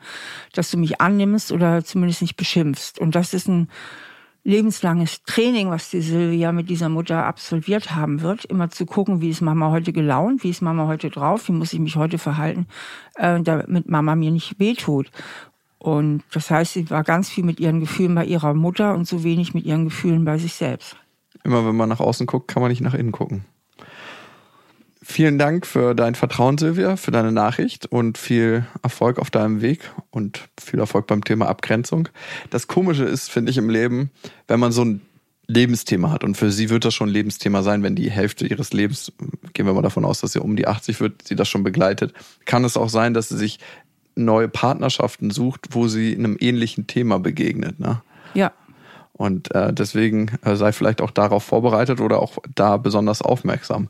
dass 0.53 0.71
du 0.71 0.77
mich 0.77 1.01
annimmst 1.01 1.51
oder 1.51 1.83
zumindest 1.83 2.21
nicht 2.21 2.37
beschimpfst. 2.37 2.97
Und 2.97 3.15
das 3.15 3.33
ist 3.33 3.49
ein 3.49 3.67
lebenslanges 4.43 5.23
Training, 5.23 5.69
was 5.69 5.89
die 5.89 6.01
Silvia 6.01 6.51
mit 6.51 6.69
dieser 6.69 6.89
Mutter 6.89 7.25
absolviert 7.25 7.95
haben 7.95 8.21
wird, 8.21 8.45
immer 8.45 8.69
zu 8.69 8.85
gucken, 8.85 9.21
wie 9.21 9.29
ist 9.29 9.41
Mama 9.41 9.71
heute 9.71 9.93
gelaunt, 9.93 10.43
wie 10.43 10.49
ist 10.49 10.61
Mama 10.61 10.87
heute 10.87 11.09
drauf, 11.09 11.47
wie 11.47 11.53
muss 11.53 11.73
ich 11.73 11.79
mich 11.79 11.95
heute 11.95 12.17
verhalten, 12.17 12.67
äh, 13.15 13.41
damit 13.41 13.89
Mama 13.89 14.15
mir 14.15 14.31
nicht 14.31 14.59
wehtut. 14.59 15.11
Und 15.77 16.23
das 16.31 16.51
heißt, 16.51 16.73
sie 16.73 16.89
war 16.89 17.03
ganz 17.03 17.29
viel 17.29 17.43
mit 17.43 17.59
ihren 17.59 17.79
Gefühlen 17.79 18.15
bei 18.15 18.25
ihrer 18.25 18.53
Mutter 18.53 18.93
und 18.93 19.07
so 19.07 19.23
wenig 19.23 19.53
mit 19.53 19.65
ihren 19.65 19.85
Gefühlen 19.85 20.25
bei 20.25 20.37
sich 20.37 20.53
selbst. 20.53 20.97
Immer 21.43 21.65
wenn 21.65 21.75
man 21.75 21.87
nach 21.87 22.01
außen 22.01 22.27
guckt, 22.27 22.49
kann 22.49 22.61
man 22.61 22.69
nicht 22.69 22.81
nach 22.81 22.93
innen 22.93 23.13
gucken. 23.13 23.45
Vielen 25.11 25.39
Dank 25.39 25.65
für 25.65 25.95
dein 25.95 26.13
Vertrauen, 26.13 26.59
Silvia, 26.59 26.95
für 26.95 27.09
deine 27.09 27.31
Nachricht 27.31 27.87
und 27.87 28.19
viel 28.19 28.67
Erfolg 28.83 29.17
auf 29.17 29.31
deinem 29.31 29.59
Weg 29.59 29.89
und 30.11 30.47
viel 30.61 30.79
Erfolg 30.79 31.07
beim 31.07 31.23
Thema 31.23 31.47
Abgrenzung. 31.47 32.09
Das 32.51 32.67
Komische 32.67 33.05
ist, 33.05 33.31
finde 33.31 33.49
ich, 33.49 33.57
im 33.57 33.71
Leben, 33.71 34.11
wenn 34.47 34.59
man 34.59 34.71
so 34.71 34.85
ein 34.85 35.01
Lebensthema 35.47 36.11
hat 36.11 36.23
und 36.23 36.37
für 36.37 36.51
sie 36.51 36.69
wird 36.69 36.85
das 36.85 36.93
schon 36.93 37.09
ein 37.09 37.13
Lebensthema 37.13 37.63
sein, 37.63 37.81
wenn 37.81 37.95
die 37.95 38.11
Hälfte 38.11 38.45
ihres 38.45 38.71
Lebens, 38.71 39.11
gehen 39.53 39.65
wir 39.65 39.73
mal 39.73 39.81
davon 39.81 40.05
aus, 40.05 40.21
dass 40.21 40.33
sie 40.33 40.41
um 40.41 40.55
die 40.55 40.67
80 40.67 41.01
wird, 41.01 41.27
sie 41.27 41.35
das 41.35 41.49
schon 41.49 41.63
begleitet, 41.63 42.13
kann 42.45 42.63
es 42.63 42.77
auch 42.77 42.89
sein, 42.89 43.15
dass 43.15 43.29
sie 43.29 43.37
sich 43.37 43.57
neue 44.13 44.47
Partnerschaften 44.47 45.31
sucht, 45.31 45.69
wo 45.71 45.87
sie 45.87 46.15
einem 46.15 46.37
ähnlichen 46.39 46.85
Thema 46.85 47.17
begegnet. 47.17 47.79
Ne? 47.79 48.03
Ja. 48.35 48.51
Und 49.13 49.53
äh, 49.55 49.73
deswegen 49.73 50.29
äh, 50.43 50.55
sei 50.55 50.71
vielleicht 50.71 51.01
auch 51.01 51.11
darauf 51.11 51.43
vorbereitet 51.43 51.99
oder 51.99 52.21
auch 52.21 52.37
da 52.53 52.77
besonders 52.77 53.23
aufmerksam. 53.23 53.89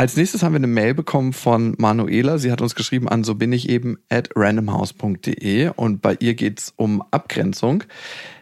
Als 0.00 0.16
nächstes 0.16 0.42
haben 0.42 0.54
wir 0.54 0.60
eine 0.60 0.66
Mail 0.66 0.94
bekommen 0.94 1.34
von 1.34 1.74
Manuela. 1.76 2.38
Sie 2.38 2.50
hat 2.50 2.62
uns 2.62 2.74
geschrieben 2.74 3.06
an 3.06 3.22
so 3.22 3.34
bin 3.34 3.52
ich 3.52 3.68
eben 3.68 3.98
at 4.08 4.30
randomhouse.de 4.34 5.72
und 5.76 6.00
bei 6.00 6.16
ihr 6.20 6.32
geht's 6.32 6.72
um 6.76 7.02
Abgrenzung. 7.10 7.84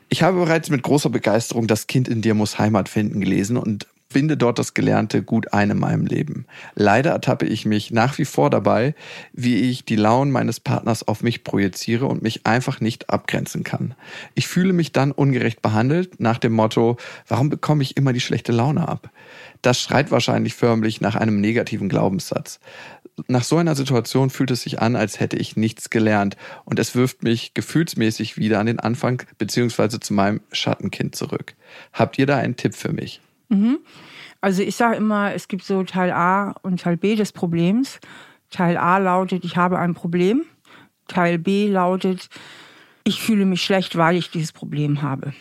Ich 0.08 0.22
habe 0.22 0.38
bereits 0.38 0.70
mit 0.70 0.84
großer 0.84 1.10
Begeisterung 1.10 1.66
Das 1.66 1.88
Kind 1.88 2.06
in 2.06 2.22
dir 2.22 2.34
muss 2.34 2.60
Heimat 2.60 2.88
finden 2.88 3.20
gelesen 3.20 3.56
und 3.56 3.88
finde 4.10 4.36
dort 4.36 4.58
das 4.58 4.72
Gelernte 4.72 5.22
gut 5.22 5.52
ein 5.52 5.70
in 5.70 5.78
meinem 5.78 6.06
Leben. 6.06 6.46
Leider 6.74 7.10
ertappe 7.10 7.46
ich 7.46 7.66
mich 7.66 7.90
nach 7.90 8.18
wie 8.18 8.24
vor 8.24 8.50
dabei, 8.50 8.94
wie 9.32 9.56
ich 9.56 9.84
die 9.84 9.96
Launen 9.96 10.30
meines 10.30 10.60
Partners 10.60 11.06
auf 11.06 11.22
mich 11.22 11.44
projiziere 11.44 12.06
und 12.06 12.22
mich 12.22 12.46
einfach 12.46 12.80
nicht 12.80 13.10
abgrenzen 13.10 13.64
kann. 13.64 13.94
Ich 14.34 14.48
fühle 14.48 14.72
mich 14.72 14.92
dann 14.92 15.12
ungerecht 15.12 15.60
behandelt 15.60 16.20
nach 16.20 16.38
dem 16.38 16.52
Motto, 16.52 16.96
warum 17.26 17.50
bekomme 17.50 17.82
ich 17.82 17.96
immer 17.96 18.12
die 18.12 18.20
schlechte 18.20 18.52
Laune 18.52 18.88
ab? 18.88 19.10
Das 19.62 19.80
schreit 19.80 20.10
wahrscheinlich 20.10 20.54
förmlich 20.54 21.00
nach 21.00 21.16
einem 21.16 21.40
negativen 21.40 21.88
Glaubenssatz. 21.88 22.60
Nach 23.26 23.42
so 23.42 23.56
einer 23.56 23.74
Situation 23.74 24.30
fühlt 24.30 24.50
es 24.52 24.62
sich 24.62 24.80
an, 24.80 24.94
als 24.94 25.18
hätte 25.18 25.36
ich 25.36 25.56
nichts 25.56 25.90
gelernt 25.90 26.36
und 26.64 26.78
es 26.78 26.94
wirft 26.94 27.24
mich 27.24 27.52
gefühlsmäßig 27.54 28.36
wieder 28.36 28.60
an 28.60 28.66
den 28.66 28.78
Anfang 28.78 29.22
beziehungsweise 29.38 29.98
zu 29.98 30.14
meinem 30.14 30.40
Schattenkind 30.52 31.16
zurück. 31.16 31.54
Habt 31.92 32.18
ihr 32.18 32.26
da 32.26 32.36
einen 32.36 32.56
Tipp 32.56 32.76
für 32.76 32.92
mich? 32.92 33.20
Mhm. 33.48 33.78
Also 34.40 34.62
ich 34.62 34.76
sage 34.76 34.96
immer, 34.96 35.34
es 35.34 35.48
gibt 35.48 35.64
so 35.64 35.82
Teil 35.82 36.12
A 36.12 36.52
und 36.62 36.80
Teil 36.80 36.96
B 36.96 37.16
des 37.16 37.32
Problems. 37.32 37.98
Teil 38.50 38.76
A 38.76 38.98
lautet, 38.98 39.44
ich 39.44 39.56
habe 39.56 39.78
ein 39.78 39.94
Problem. 39.94 40.44
Teil 41.08 41.38
B 41.38 41.66
lautet, 41.68 42.28
ich 43.02 43.20
fühle 43.20 43.46
mich 43.46 43.62
schlecht, 43.62 43.96
weil 43.96 44.16
ich 44.16 44.30
dieses 44.30 44.52
Problem 44.52 45.02
habe. 45.02 45.32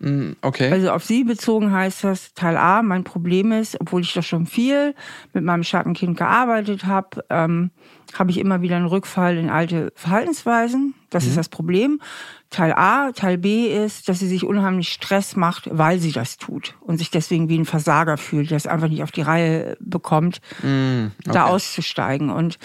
Mm, 0.00 0.32
okay. 0.40 0.72
Also 0.72 0.90
auf 0.90 1.04
sie 1.04 1.24
bezogen 1.24 1.72
heißt 1.72 2.04
das, 2.04 2.32
Teil 2.32 2.56
A, 2.56 2.82
mein 2.82 3.04
Problem 3.04 3.52
ist, 3.52 3.78
obwohl 3.80 4.00
ich 4.00 4.14
doch 4.14 4.22
schon 4.22 4.46
viel 4.46 4.94
mit 5.34 5.44
meinem 5.44 5.62
Schattenkind 5.62 6.16
gearbeitet 6.16 6.86
habe, 6.86 7.24
ähm, 7.28 7.70
habe 8.18 8.30
ich 8.30 8.38
immer 8.38 8.62
wieder 8.62 8.76
einen 8.76 8.86
Rückfall 8.86 9.36
in 9.36 9.50
alte 9.50 9.92
Verhaltensweisen. 9.94 10.94
Das 11.10 11.24
mhm. 11.24 11.30
ist 11.30 11.36
das 11.36 11.48
Problem. 11.50 12.00
Teil 12.48 12.72
A, 12.72 13.12
Teil 13.12 13.38
B 13.38 13.66
ist, 13.66 14.08
dass 14.08 14.18
sie 14.18 14.26
sich 14.26 14.44
unheimlich 14.44 14.88
Stress 14.88 15.36
macht, 15.36 15.68
weil 15.70 15.98
sie 15.98 16.12
das 16.12 16.38
tut 16.38 16.74
und 16.80 16.96
sich 16.96 17.10
deswegen 17.10 17.48
wie 17.48 17.58
ein 17.58 17.66
Versager 17.66 18.16
fühlt, 18.16 18.50
der 18.50 18.56
es 18.56 18.66
einfach 18.66 18.88
nicht 18.88 19.02
auf 19.02 19.12
die 19.12 19.22
Reihe 19.22 19.76
bekommt, 19.80 20.40
mm, 20.62 21.08
okay. 21.20 21.30
da 21.32 21.44
auszusteigen. 21.44 22.30
Und 22.30 22.58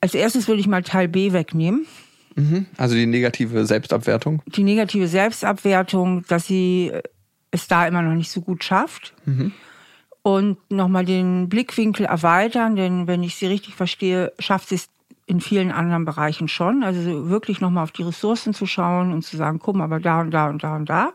als 0.00 0.14
erstes 0.14 0.48
würde 0.48 0.60
ich 0.60 0.66
mal 0.66 0.82
Teil 0.82 1.06
B 1.06 1.32
wegnehmen. 1.32 1.86
Mhm. 2.36 2.66
Also 2.76 2.94
die 2.94 3.06
negative 3.06 3.66
Selbstabwertung? 3.66 4.42
Die 4.46 4.62
negative 4.62 5.08
Selbstabwertung, 5.08 6.24
dass 6.28 6.46
sie 6.46 6.92
es 7.50 7.66
da 7.66 7.86
immer 7.86 8.02
noch 8.02 8.14
nicht 8.14 8.30
so 8.30 8.40
gut 8.42 8.62
schafft. 8.62 9.14
Mhm. 9.24 9.52
Und 10.22 10.58
nochmal 10.70 11.04
den 11.04 11.48
Blickwinkel 11.48 12.06
erweitern, 12.06 12.76
denn 12.76 13.06
wenn 13.06 13.22
ich 13.22 13.36
sie 13.36 13.46
richtig 13.46 13.74
verstehe, 13.74 14.32
schafft 14.38 14.68
sie 14.68 14.74
es 14.74 14.88
in 15.26 15.40
vielen 15.40 15.72
anderen 15.72 16.04
Bereichen 16.04 16.48
schon. 16.48 16.84
Also 16.84 17.28
wirklich 17.28 17.60
nochmal 17.60 17.84
auf 17.84 17.92
die 17.92 18.02
Ressourcen 18.02 18.54
zu 18.54 18.66
schauen 18.66 19.12
und 19.12 19.22
zu 19.22 19.36
sagen, 19.36 19.58
guck 19.58 19.76
mal, 19.76 19.84
aber 19.84 19.98
da 19.98 20.20
und 20.20 20.30
da 20.30 20.48
und 20.48 20.62
da 20.62 20.76
und 20.76 20.88
da 20.88 21.12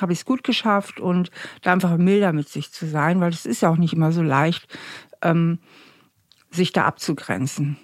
habe 0.00 0.12
ich 0.12 0.20
es 0.20 0.24
gut 0.24 0.44
geschafft 0.44 1.00
und 1.00 1.30
da 1.62 1.72
einfach 1.72 1.96
milder 1.96 2.32
mit 2.32 2.48
sich 2.48 2.70
zu 2.70 2.86
sein, 2.86 3.20
weil 3.20 3.32
es 3.32 3.46
ist 3.46 3.62
ja 3.62 3.68
auch 3.68 3.76
nicht 3.76 3.94
immer 3.94 4.12
so 4.12 4.22
leicht, 4.22 4.68
ähm, 5.22 5.58
sich 6.50 6.72
da 6.72 6.84
abzugrenzen. 6.84 7.78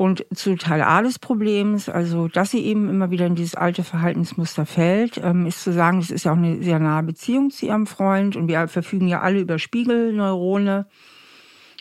Und 0.00 0.24
zu 0.34 0.56
Teil 0.56 0.80
A 0.80 1.02
des 1.02 1.18
Problems, 1.18 1.90
also 1.90 2.26
dass 2.26 2.52
sie 2.52 2.64
eben 2.64 2.88
immer 2.88 3.10
wieder 3.10 3.26
in 3.26 3.34
dieses 3.34 3.54
alte 3.54 3.84
Verhaltensmuster 3.84 4.64
fällt, 4.64 5.20
ähm, 5.22 5.44
ist 5.44 5.62
zu 5.62 5.74
sagen, 5.74 5.98
es 5.98 6.10
ist 6.10 6.24
ja 6.24 6.32
auch 6.32 6.38
eine 6.38 6.62
sehr 6.62 6.78
nahe 6.78 7.02
Beziehung 7.02 7.50
zu 7.50 7.66
ihrem 7.66 7.86
Freund 7.86 8.34
und 8.34 8.48
wir 8.48 8.66
verfügen 8.68 9.08
ja 9.08 9.20
alle 9.20 9.40
über 9.40 9.58
Spiegelneurone. 9.58 10.86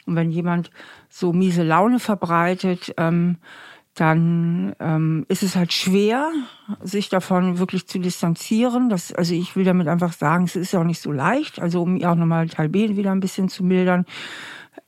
Und 0.05 0.17
wenn 0.17 0.31
jemand 0.31 0.69
so 1.07 1.31
miese 1.31 1.63
Laune 1.63 1.97
verbreitet, 1.99 2.93
ähm, 2.97 3.37
dann 3.95 4.75
ähm, 4.81 5.25
ist 5.29 5.43
es 5.43 5.55
halt 5.55 5.71
schwer, 5.71 6.29
sich 6.81 7.07
davon 7.07 7.57
wirklich 7.57 7.87
zu 7.87 7.99
distanzieren. 7.99 8.89
Das, 8.89 9.13
also 9.13 9.33
ich 9.33 9.55
will 9.55 9.63
damit 9.63 9.87
einfach 9.87 10.11
sagen, 10.11 10.43
es 10.43 10.57
ist 10.57 10.73
ja 10.73 10.81
auch 10.81 10.85
nicht 10.85 11.01
so 11.01 11.13
leicht. 11.13 11.61
Also 11.61 11.81
um 11.83 11.95
ihr 11.95 12.11
auch 12.11 12.15
nochmal 12.15 12.49
Teil 12.49 12.67
B 12.67 12.97
wieder 12.97 13.13
ein 13.13 13.21
bisschen 13.21 13.47
zu 13.47 13.63
mildern, 13.63 14.05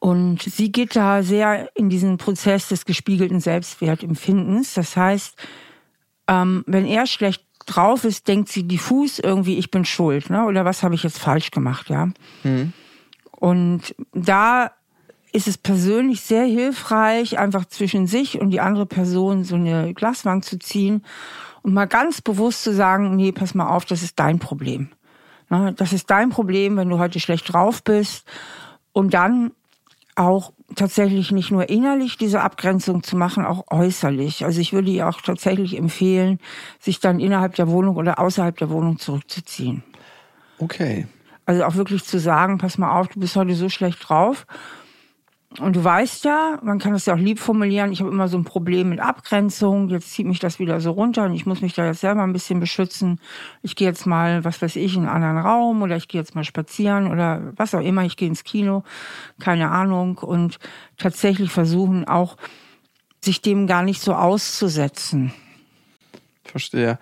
und 0.02 0.42
sie 0.42 0.72
geht 0.72 0.96
da 0.96 1.22
sehr 1.22 1.70
in 1.76 1.88
diesen 1.88 2.18
Prozess 2.18 2.70
des 2.70 2.86
gespiegelten 2.86 3.40
Selbstwertempfindens. 3.40 4.74
Das 4.74 4.98
heißt, 4.98 5.36
ähm, 6.28 6.64
wenn 6.66 6.88
er 6.88 7.06
schlecht 7.06 7.46
drauf 7.68 8.04
ist, 8.04 8.28
denkt 8.28 8.50
sie 8.50 8.68
diffus 8.68 9.20
irgendwie, 9.20 9.60
ich 9.60 9.70
bin 9.70 9.86
schuld, 9.86 10.32
ne? 10.32 10.46
Oder 10.46 10.66
was 10.66 10.82
habe 10.82 10.96
ich 10.96 11.04
jetzt 11.04 11.20
falsch 11.20 11.52
gemacht, 11.52 11.92
ja? 11.92 12.10
Mhm. 12.42 12.74
Und 13.30 13.94
da 14.12 14.72
ist 15.34 15.48
es 15.48 15.60
persönlich 15.60 16.22
sehr 16.22 16.46
hilfreich, 16.46 17.38
einfach 17.38 17.66
zwischen 17.66 18.08
sich 18.08 18.42
und 18.42 18.50
die 18.50 18.60
andere 18.60 18.88
Person 18.88 19.44
so 19.44 19.54
eine 19.54 19.94
Glaswand 19.94 20.46
zu 20.46 20.58
ziehen 20.58 21.06
und 21.62 21.76
mal 21.76 21.86
ganz 21.86 22.24
bewusst 22.24 22.64
zu 22.64 22.74
sagen, 22.74 23.16
nee, 23.16 23.32
pass 23.32 23.54
mal 23.54 23.68
auf, 23.68 23.86
das 23.86 24.02
ist 24.02 24.20
dein 24.20 24.40
Problem. 24.40 24.90
Ne? 25.52 25.76
Das 25.78 25.94
ist 25.94 26.10
dein 26.10 26.32
Problem, 26.32 26.76
wenn 26.76 26.90
du 26.90 26.98
heute 26.98 27.20
schlecht 27.20 27.54
drauf 27.54 27.84
bist. 27.84 28.26
Und 28.94 29.14
dann 29.14 29.52
auch 30.16 30.54
tatsächlich 30.76 31.32
nicht 31.32 31.52
nur 31.52 31.70
innerlich 31.70 32.18
diese 32.18 32.42
Abgrenzung 32.42 33.04
zu 33.04 33.16
machen, 33.16 33.46
auch 33.46 33.66
äußerlich. 33.70 34.46
Also 34.46 34.62
ich 34.62 34.74
würde 34.74 34.90
ihr 34.90 35.08
auch 35.08 35.22
tatsächlich 35.22 35.78
empfehlen, 35.78 36.40
sich 36.80 37.00
dann 37.00 37.20
innerhalb 37.20 37.56
der 37.56 37.68
Wohnung 37.68 37.96
oder 37.96 38.20
außerhalb 38.20 38.58
der 38.58 38.70
Wohnung 38.70 38.98
zurückzuziehen. 39.00 39.84
Okay. 40.60 41.08
Also 41.46 41.64
auch 41.64 41.76
wirklich 41.76 42.04
zu 42.04 42.20
sagen, 42.20 42.58
pass 42.58 42.78
mal 42.78 43.00
auf, 43.00 43.08
du 43.10 43.20
bist 43.20 43.36
heute 43.36 43.56
so 43.56 43.70
schlecht 43.70 44.08
drauf 44.08 44.46
und 45.60 45.76
du 45.76 45.84
weißt 45.84 46.24
ja, 46.24 46.60
man 46.64 46.80
kann 46.80 46.94
das 46.94 47.06
ja 47.06 47.14
auch 47.14 47.20
lieb 47.20 47.40
formulieren, 47.40 47.92
ich 47.92 48.00
habe 48.00 48.10
immer 48.10 48.30
so 48.30 48.38
ein 48.38 48.46
Problem 48.46 48.90
mit 48.90 49.02
Abgrenzung, 49.02 49.90
jetzt 49.90 50.14
zieht 50.14 50.26
mich 50.26 50.40
das 50.40 50.60
wieder 50.60 50.80
so 50.80 50.92
runter 50.92 51.26
und 51.26 51.34
ich 51.34 51.46
muss 51.46 51.62
mich 51.62 51.74
da 51.74 51.86
jetzt 51.86 52.00
selber 52.00 52.24
ein 52.24 52.32
bisschen 52.32 52.62
beschützen. 52.62 53.20
Ich 53.62 53.76
gehe 53.76 53.88
jetzt 53.88 54.06
mal, 54.06 54.46
was 54.46 54.62
weiß 54.62 54.78
ich, 54.78 54.96
in 54.96 55.02
einen 55.02 55.10
anderen 55.10 55.38
Raum 55.40 55.82
oder 55.82 55.98
ich 55.98 56.08
gehe 56.08 56.22
jetzt 56.22 56.36
mal 56.36 56.46
spazieren 56.46 57.12
oder 57.12 57.52
was 57.58 57.76
auch 57.76 57.82
immer, 57.82 58.06
ich 58.06 58.16
gehe 58.16 58.30
ins 58.30 58.46
Kino, 58.46 58.84
keine 59.42 59.72
Ahnung. 59.72 60.20
Und 60.20 60.58
tatsächlich 60.98 61.52
versuchen 61.52 62.08
auch, 62.08 62.38
sich 63.20 63.42
dem 63.42 63.68
gar 63.68 63.84
nicht 63.84 64.02
so 64.02 64.14
auszusetzen. 64.14 65.34
Verstehe. 66.46 66.98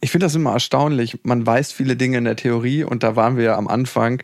Ich 0.00 0.10
finde 0.10 0.26
das 0.26 0.34
immer 0.34 0.52
erstaunlich. 0.52 1.20
Man 1.22 1.46
weiß 1.46 1.70
viele 1.70 1.94
Dinge 1.94 2.18
in 2.18 2.24
der 2.24 2.34
Theorie 2.34 2.82
und 2.82 3.04
da 3.04 3.14
waren 3.14 3.36
wir 3.36 3.44
ja 3.44 3.56
am 3.56 3.68
Anfang 3.68 4.20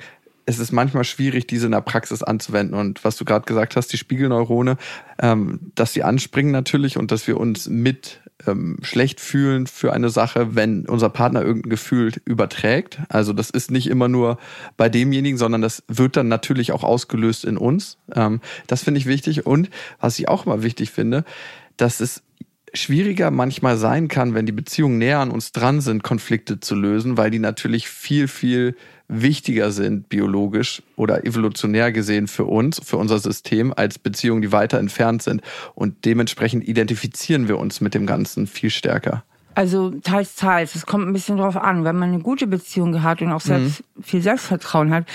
es 0.49 0.59
ist 0.59 0.73
manchmal 0.73 1.05
schwierig, 1.05 1.47
diese 1.47 1.67
in 1.67 1.73
der 1.73 1.83
Praxis 1.83 2.23
anzuwenden. 2.23 2.75
Und 2.75 3.05
was 3.05 3.17
du 3.17 3.27
gerade 3.27 3.45
gesagt 3.45 3.77
hast, 3.77 3.93
die 3.93 3.99
Spiegelneurone, 3.99 4.79
ähm, 5.21 5.61
dass 5.75 5.93
sie 5.93 6.03
anspringen 6.03 6.53
natürlich 6.53 6.97
und 6.97 7.13
dass 7.13 7.27
wir 7.27 7.39
uns 7.39 7.69
mit 7.69 8.23
ähm, 8.47 8.79
schlecht 8.81 9.21
fühlen 9.21 9.67
für 9.67 9.93
eine 9.93 10.09
Sache, 10.09 10.55
wenn 10.55 10.87
unser 10.87 11.11
Partner 11.11 11.43
irgendein 11.43 11.69
Gefühl 11.69 12.15
überträgt. 12.25 12.99
Also 13.11 13.35
das 13.35 13.51
ist 13.51 13.71
nicht 13.71 13.89
immer 13.89 14.09
nur 14.09 14.39
bei 14.79 14.89
demjenigen, 14.89 15.37
sondern 15.37 15.61
das 15.61 15.83
wird 15.87 16.17
dann 16.17 16.29
natürlich 16.29 16.73
auch 16.73 16.83
ausgelöst 16.83 17.45
in 17.45 17.59
uns. 17.59 17.99
Ähm, 18.15 18.41
das 18.69 18.85
finde 18.85 19.01
ich 19.01 19.07
wichtig. 19.07 19.45
Und 19.45 19.69
was 20.01 20.19
ich 20.19 20.29
auch 20.31 20.47
immer 20.47 20.63
wichtig 20.63 20.91
finde, 20.93 21.25
dass 21.77 22.01
es 22.01 22.23
schwieriger 22.73 23.31
manchmal 23.31 23.77
sein 23.77 24.09
kann, 24.09 24.33
wenn 24.33 24.47
die 24.47 24.53
Beziehungen 24.53 24.97
näher 24.97 25.19
an 25.19 25.31
uns 25.31 25.53
dran 25.53 25.83
sind, 25.83 26.03
Konflikte 26.03 26.59
zu 26.59 26.75
lösen, 26.75 27.19
weil 27.19 27.31
die 27.31 27.39
natürlich 27.39 27.91
viel, 27.91 28.29
viel 28.29 28.77
wichtiger 29.09 29.73
sind 29.73 30.09
biologisch 30.09 30.83
oder 30.97 31.25
evolutionär 31.25 31.93
gesehen 31.93 32.29
für 32.29 32.45
uns, 32.45 32.81
für 32.85 32.99
unser 32.99 33.19
System, 33.19 33.73
als 33.75 33.99
Beziehungen, 33.99 34.43
die 34.43 34.53
weiter 34.53 34.79
entfernt 34.79 35.23
sind. 35.23 35.43
Und 35.75 36.05
dementsprechend 36.05 36.69
identifizieren 36.69 37.49
wir 37.49 37.59
uns 37.59 37.81
mit 37.81 37.95
dem 37.95 38.07
Ganzen 38.07 38.47
viel 38.47 38.71
stärker. 38.71 39.25
Also 39.55 39.91
teils, 39.91 40.37
teils. 40.37 40.77
Es 40.77 40.87
kommt 40.87 41.09
ein 41.09 41.13
bisschen 41.13 41.39
drauf 41.39 41.57
an. 41.57 41.83
Wenn 41.83 41.97
man 41.97 42.11
eine 42.11 42.23
gute 42.23 42.47
Beziehung 42.47 43.03
hat 43.03 43.21
und 43.23 43.33
auch 43.33 43.41
selbst 43.41 43.83
mhm. 43.97 44.03
viel 44.03 44.23
Selbstvertrauen 44.23 44.95
hat, 44.95 45.07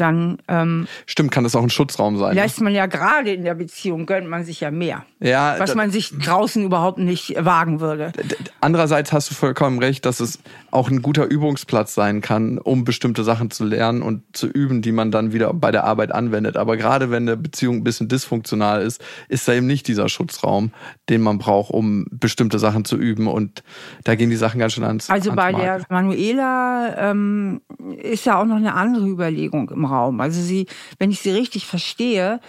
dann 0.00 0.38
ähm, 0.48 0.86
stimmt, 1.06 1.30
kann 1.30 1.44
das 1.44 1.54
auch 1.54 1.62
ein 1.62 1.70
Schutzraum 1.70 2.18
sein. 2.18 2.34
Ne? 2.34 2.42
Lässt 2.42 2.60
man 2.60 2.74
ja 2.74 2.86
gerade 2.86 3.32
in 3.32 3.44
der 3.44 3.54
Beziehung 3.54 4.06
gönnt 4.06 4.28
man 4.28 4.44
sich 4.44 4.60
ja 4.60 4.70
mehr, 4.70 5.04
ja, 5.20 5.56
was 5.58 5.74
man 5.74 5.90
sich 5.90 6.16
draußen 6.18 6.64
überhaupt 6.64 6.98
nicht 6.98 7.34
wagen 7.38 7.80
würde. 7.80 8.12
Andererseits 8.60 9.12
hast 9.12 9.30
du 9.30 9.34
vollkommen 9.34 9.78
recht, 9.78 10.04
dass 10.06 10.20
es 10.20 10.38
auch 10.70 10.90
ein 10.90 11.02
guter 11.02 11.26
Übungsplatz 11.26 11.94
sein 11.94 12.20
kann, 12.20 12.58
um 12.58 12.84
bestimmte 12.84 13.24
Sachen 13.24 13.50
zu 13.50 13.64
lernen 13.64 14.02
und 14.02 14.22
zu 14.32 14.46
üben, 14.46 14.82
die 14.82 14.92
man 14.92 15.10
dann 15.10 15.32
wieder 15.32 15.52
bei 15.52 15.70
der 15.70 15.84
Arbeit 15.84 16.12
anwendet. 16.12 16.56
Aber 16.56 16.76
gerade 16.76 17.10
wenn 17.10 17.28
eine 17.28 17.36
Beziehung 17.36 17.76
ein 17.76 17.84
bisschen 17.84 18.08
dysfunktional 18.08 18.82
ist, 18.82 19.02
ist 19.28 19.46
da 19.48 19.52
eben 19.52 19.66
nicht 19.66 19.88
dieser 19.88 20.08
Schutzraum, 20.08 20.72
den 21.08 21.20
man 21.20 21.38
braucht, 21.38 21.70
um 21.72 22.06
bestimmte 22.10 22.58
Sachen 22.58 22.84
zu 22.84 22.96
üben. 22.96 23.26
Und 23.26 23.62
da 24.04 24.14
gehen 24.14 24.30
die 24.30 24.36
Sachen 24.36 24.60
ganz 24.60 24.74
schön 24.74 24.84
ans. 24.84 25.10
Also 25.10 25.30
ans 25.30 25.42
bei 25.42 25.52
Mark. 25.52 25.62
der 25.62 25.86
Manuela 25.88 27.10
ähm, 27.10 27.60
ist 28.02 28.26
ja 28.26 28.40
auch 28.40 28.44
noch 28.44 28.56
eine 28.56 28.74
andere 28.74 29.06
Überlegung 29.06 29.70
im 29.70 29.89
Raum. 29.90 30.20
Also 30.20 30.40
sie, 30.40 30.66
wenn 30.98 31.10
ich 31.10 31.20
sie 31.20 31.30
richtig 31.30 31.66
verstehe, 31.66 32.40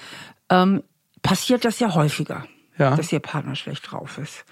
ähm, 0.49 0.83
passiert 1.21 1.65
das 1.65 1.79
ja 1.79 1.93
häufiger, 1.93 2.45
ja. 2.77 2.95
dass 2.95 3.11
ihr 3.11 3.19
Partner 3.19 3.55
schlecht 3.55 3.91
drauf 3.91 4.17
ist. 4.17 4.45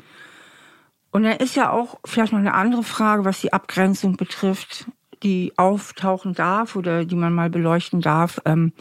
Und 1.11 1.23
dann 1.23 1.37
ist 1.37 1.55
ja 1.55 1.71
auch 1.71 1.99
vielleicht 2.05 2.33
noch 2.33 2.39
eine 2.39 2.53
andere 2.53 2.83
Frage, 2.83 3.25
was 3.25 3.41
die 3.41 3.53
Abgrenzung 3.53 4.15
betrifft, 4.15 4.85
die 5.23 5.53
auftauchen 5.57 6.33
darf 6.33 6.75
oder 6.75 7.05
die 7.05 7.15
man 7.15 7.33
mal 7.33 7.49
beleuchten 7.49 8.01
darf. 8.01 8.39
Ähm, 8.45 8.73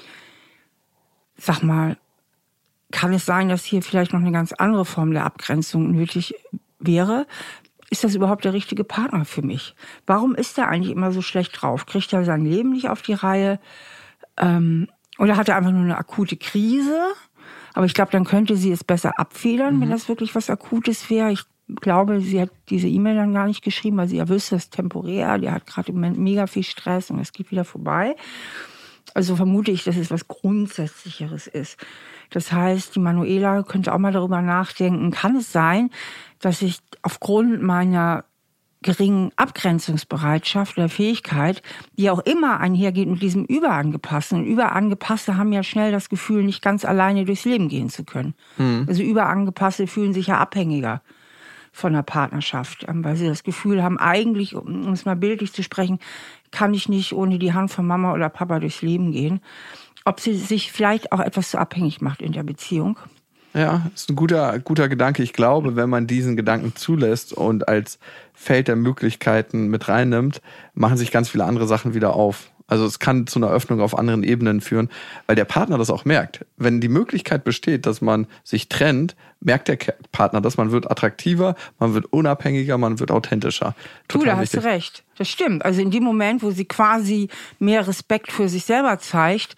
sag 1.37 1.63
mal, 1.63 1.97
kann 2.91 3.13
es 3.13 3.27
sein, 3.27 3.49
dass 3.49 3.65
hier 3.65 3.83
vielleicht 3.83 4.13
noch 4.13 4.21
eine 4.21 4.33
ganz 4.33 4.53
andere 4.53 4.85
Form 4.85 5.13
der 5.13 5.25
Abgrenzung 5.25 5.91
nötig 5.91 6.35
wäre? 6.79 7.27
Ist 7.91 8.05
das 8.05 8.15
überhaupt 8.15 8.45
der 8.45 8.53
richtige 8.53 8.85
Partner 8.85 9.25
für 9.25 9.43
mich? 9.43 9.75
Warum 10.07 10.35
ist 10.35 10.59
er 10.59 10.69
eigentlich 10.69 10.95
immer 10.95 11.13
so 11.13 11.23
schlecht 11.23 11.61
drauf? 11.61 11.87
Kriegt 11.87 12.13
er 12.13 12.25
sein 12.25 12.45
Leben 12.45 12.71
nicht 12.71 12.89
auf 12.91 13.01
die 13.03 13.15
Reihe? 13.15 13.59
Ähm, 14.39 14.89
oder 15.19 15.37
hat 15.37 15.49
er 15.49 15.57
einfach 15.57 15.73
nur 15.73 15.83
eine 15.83 15.99
akute 15.99 16.37
Krise? 16.37 17.01
Aber 17.75 17.87
ich 17.87 17.95
glaube, 17.95 18.13
dann 18.13 18.25
könnte 18.25 18.57
sie 18.57 18.73
es 18.73 18.85
besser 18.85 19.19
abfedern, 19.19 19.77
mhm. 19.77 19.81
wenn 19.83 19.91
das 19.91 20.09
wirklich 20.09 20.35
was 20.35 20.51
Akutes 20.51 21.11
wäre. 21.11 21.33
Ich 21.33 21.45
glaube, 21.81 22.21
sie 22.21 22.41
hat 22.41 22.51
diese 22.71 22.89
E-Mail 22.89 23.17
dann 23.17 23.35
gar 23.35 23.47
nicht 23.47 23.63
geschrieben, 23.63 23.97
weil 23.99 24.09
sie 24.09 24.17
ja 24.17 24.29
wüsste, 24.29 24.57
es 24.57 24.65
ist 24.65 24.75
temporär. 24.75 25.39
Der 25.39 25.53
hat 25.53 25.67
gerade 25.67 25.91
im 25.91 25.97
Moment 25.97 26.19
mega 26.19 26.47
viel 26.47 26.63
Stress 26.63 27.11
und 27.11 27.19
es 27.19 27.33
geht 27.33 27.51
wieder 27.51 27.65
vorbei. 27.65 28.17
Also 29.15 29.37
vermute 29.37 29.71
ich, 29.71 29.85
dass 29.85 29.97
es 29.97 30.11
was 30.11 30.29
Grundsätzlicheres 30.29 31.47
ist. 31.47 31.79
Das 32.31 32.53
heißt, 32.53 32.95
die 32.95 33.01
Manuela 33.01 33.63
könnte 33.63 33.95
auch 33.95 33.99
mal 33.99 34.13
darüber 34.13 34.43
nachdenken, 34.43 35.11
kann 35.11 35.37
es 35.37 35.53
sein, 35.53 35.91
dass 36.41 36.63
ich 36.63 36.79
aufgrund 37.03 37.63
meiner 37.63 38.25
geringen 38.83 39.33
Abgrenzungsbereitschaft 39.37 40.79
oder 40.79 40.89
Fähigkeit, 40.89 41.63
die 41.97 42.11
auch 42.11 42.21
immer 42.21 42.61
einhergeht 42.61 43.09
mit 43.09 43.23
diesem 43.23 43.45
Überangepassten. 43.45 44.41
Und 44.41 44.47
Überangepasste 44.47 45.37
haben 45.37 45.53
ja 45.53 45.63
schnell 45.63 45.91
das 45.91 46.09
Gefühl, 46.09 46.45
nicht 46.45 46.63
ganz 46.63 46.85
alleine 46.85 47.25
durchs 47.25 47.45
Leben 47.45 47.69
gehen 47.69 47.91
zu 47.91 48.05
können. 48.05 48.35
Mhm. 48.57 48.87
Also 48.89 49.03
Überangepasste 49.03 49.87
fühlen 49.87 50.13
sich 50.13 50.29
ja 50.29 50.39
abhängiger 50.39 51.03
von 51.73 51.93
der 51.93 52.03
Partnerschaft, 52.03 52.87
ähm, 52.89 53.05
weil 53.05 53.17
sie 53.17 53.27
das 53.27 53.43
Gefühl 53.43 53.83
haben, 53.83 53.99
eigentlich, 53.99 54.55
um 54.55 54.93
es 54.93 55.05
mal 55.05 55.17
bildlich 55.17 55.53
zu 55.53 55.63
sprechen, 55.63 55.99
kann 56.51 56.75
ich 56.75 56.89
nicht 56.89 57.13
ohne 57.13 57.39
die 57.39 57.53
Hand 57.53 57.71
von 57.71 57.87
Mama 57.87 58.13
oder 58.13 58.29
Papa 58.29 58.59
durchs 58.59 58.83
Leben 58.83 59.13
gehen. 59.13 59.41
Ob 60.05 60.21
sie 60.21 60.35
sich 60.35 60.73
vielleicht 60.73 61.13
auch 61.13 61.21
etwas 61.21 61.51
zu 61.51 61.59
abhängig 61.59 62.01
macht 62.01 62.23
in 62.23 62.33
der 62.33 62.43
Beziehung. 62.43 62.99
Ja, 63.55 63.91
ist 63.95 64.11
ein 64.11 64.17
guter, 64.17 64.59
guter 64.59 64.89
Gedanke. 64.89 65.23
Ich 65.23 65.33
glaube, 65.33 65.77
wenn 65.77 65.89
man 65.89 66.07
diesen 66.07 66.37
Gedanken 66.37 66.77
zulässt 66.77 67.33
und 67.33 67.69
als 67.69 67.99
Feld 68.35 68.69
der 68.69 68.77
Möglichkeiten 68.77 69.69
mit 69.69 69.89
reinnimmt, 69.89 70.41
machen 70.75 70.97
sich 70.97 71.11
ganz 71.11 71.29
viele 71.29 71.45
andere 71.45 71.67
Sachen 71.67 71.95
wieder 71.95 72.15
auf. 72.15 72.51
Also 72.69 72.85
es 72.85 72.99
kann 72.99 73.27
zu 73.27 73.39
einer 73.39 73.51
Öffnung 73.51 73.81
auf 73.81 73.99
anderen 73.99 74.23
Ebenen 74.23 74.61
führen, 74.61 74.91
weil 75.27 75.37
der 75.37 75.47
Partner 75.47 75.79
das 75.79 75.89
auch 75.89 76.05
merkt. 76.05 76.45
Wenn 76.59 76.83
die 76.83 76.89
Möglichkeit 76.89 77.43
besteht, 77.43 77.87
dass 77.87 78.03
man 78.03 78.27
sich 78.45 78.69
trennt, 78.69 79.17
merkt 79.41 79.69
der 79.69 79.79
Partner 80.13 80.43
das, 80.43 80.59
man 80.59 80.71
wird 80.71 80.91
attraktiver, 80.91 81.57
man 81.79 81.95
wird 81.95 82.05
unabhängiger, 82.13 82.77
man 82.77 83.01
wird 83.01 83.11
authentischer. 83.11 83.75
Total 84.07 84.25
du, 84.25 84.31
da 84.31 84.37
hast 84.37 84.55
du 84.55 84.63
recht. 84.63 85.03
Das 85.17 85.29
stimmt. 85.29 85.65
Also 85.65 85.81
in 85.81 85.91
dem 85.91 86.05
Moment, 86.05 86.43
wo 86.43 86.51
sie 86.51 86.67
quasi 86.67 87.29
mehr 87.59 87.89
Respekt 87.89 88.31
für 88.31 88.51
sich 88.51 88.67
selber 88.67 88.99
zeigt, 88.99 89.57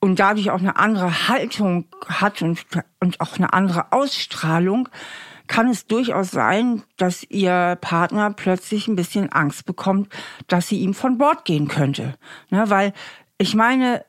und 0.00 0.18
dadurch 0.18 0.50
auch 0.50 0.58
eine 0.58 0.76
andere 0.76 1.28
Haltung 1.28 1.86
hat 2.06 2.42
und, 2.42 2.64
und 3.00 3.20
auch 3.20 3.36
eine 3.36 3.52
andere 3.52 3.92
Ausstrahlung, 3.92 4.88
kann 5.46 5.68
es 5.68 5.86
durchaus 5.86 6.30
sein, 6.30 6.82
dass 6.96 7.24
ihr 7.28 7.76
Partner 7.80 8.32
plötzlich 8.32 8.86
ein 8.86 8.96
bisschen 8.96 9.30
Angst 9.32 9.66
bekommt, 9.66 10.08
dass 10.46 10.68
sie 10.68 10.78
ihm 10.78 10.94
von 10.94 11.18
Bord 11.18 11.44
gehen 11.44 11.66
könnte. 11.66 12.14
Ne, 12.50 12.70
weil 12.70 12.92
ich 13.36 13.54
meine, 13.54 14.04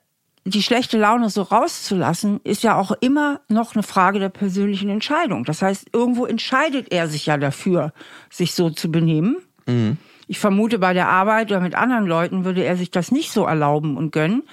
die 0.45 0.63
schlechte 0.63 0.97
Laune 0.97 1.30
so 1.30 1.41
rauszulassen, 1.41 2.41
ist 2.43 2.63
ja 2.63 2.75
auch 2.75 2.91
immer 2.91 3.41
noch 3.47 3.75
eine 3.75 3.84
Frage 3.84 4.19
der 4.19 4.30
persönlichen 4.30 4.89
Entscheidung. 4.89 5.43
Das 5.43 5.62
heißt, 5.62 5.89
irgendwo 5.93 6.25
entscheidet 6.25 6.91
er 6.91 7.08
sich 7.08 7.25
ja 7.25 7.38
dafür, 7.38 7.91
sich 8.30 8.54
so 8.54 8.69
zu 8.69 8.91
benehmen. 8.91 9.38
Mhm. 9.65 9.97
Ich 10.27 10.39
vermute, 10.39 10.80
bei 10.80 10.93
der 10.93 11.10
Arbeit 11.10 11.51
oder 11.51 11.60
mit 11.60 11.75
anderen 11.75 12.06
Leuten 12.06 12.45
würde 12.45 12.63
er 12.63 12.77
sich 12.77 12.91
das 12.91 13.12
nicht 13.12 13.32
so 13.32 13.45
erlauben 13.45 13.97
und 13.97 14.12
gönnen. 14.12 14.43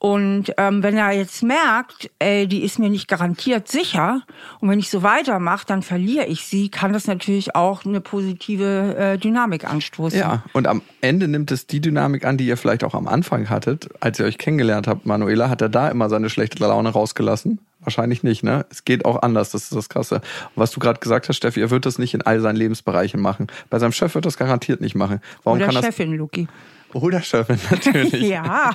Und 0.00 0.52
ähm, 0.58 0.84
wenn 0.84 0.96
er 0.96 1.10
jetzt 1.10 1.42
merkt, 1.42 2.08
ey, 2.20 2.46
die 2.46 2.62
ist 2.62 2.78
mir 2.78 2.88
nicht 2.88 3.08
garantiert 3.08 3.66
sicher 3.66 4.22
und 4.60 4.70
wenn 4.70 4.78
ich 4.78 4.90
so 4.90 5.02
weitermache, 5.02 5.66
dann 5.66 5.82
verliere 5.82 6.26
ich 6.26 6.44
sie, 6.44 6.68
kann 6.68 6.92
das 6.92 7.08
natürlich 7.08 7.56
auch 7.56 7.84
eine 7.84 8.00
positive 8.00 8.96
äh, 8.96 9.18
Dynamik 9.18 9.68
anstoßen. 9.68 10.18
Ja, 10.18 10.44
und 10.52 10.68
am 10.68 10.82
Ende 11.00 11.26
nimmt 11.26 11.50
es 11.50 11.66
die 11.66 11.80
Dynamik 11.80 12.24
an, 12.24 12.36
die 12.36 12.46
ihr 12.46 12.56
vielleicht 12.56 12.84
auch 12.84 12.94
am 12.94 13.08
Anfang 13.08 13.50
hattet, 13.50 13.88
als 13.98 14.20
ihr 14.20 14.26
euch 14.26 14.38
kennengelernt 14.38 14.86
habt, 14.86 15.04
Manuela. 15.04 15.48
Hat 15.48 15.62
er 15.62 15.68
da 15.68 15.88
immer 15.88 16.08
seine 16.08 16.30
schlechte 16.30 16.62
Laune 16.62 16.90
rausgelassen? 16.90 17.58
Wahrscheinlich 17.80 18.22
nicht, 18.22 18.44
ne? 18.44 18.66
Es 18.70 18.84
geht 18.84 19.04
auch 19.04 19.22
anders, 19.22 19.50
das 19.50 19.64
ist 19.64 19.74
das 19.74 19.88
Krasse. 19.88 20.20
Was 20.54 20.70
du 20.72 20.80
gerade 20.80 21.00
gesagt 21.00 21.28
hast, 21.28 21.36
Steffi, 21.36 21.60
er 21.60 21.70
wird 21.70 21.86
das 21.86 21.98
nicht 21.98 22.14
in 22.14 22.22
all 22.22 22.40
seinen 22.40 22.56
Lebensbereichen 22.56 23.20
machen. 23.20 23.48
Bei 23.70 23.78
seinem 23.78 23.92
Chef 23.92 24.14
wird 24.14 24.26
das 24.26 24.36
garantiert 24.36 24.80
nicht 24.80 24.94
machen. 24.94 25.20
Warum 25.42 25.58
Oder 25.58 25.72
kann 25.72 25.82
Chefin, 25.82 26.10
das, 26.10 26.18
Luki. 26.18 26.48
Oder 26.94 27.22
Chefin, 27.22 27.58
natürlich. 27.70 28.28
ja, 28.28 28.74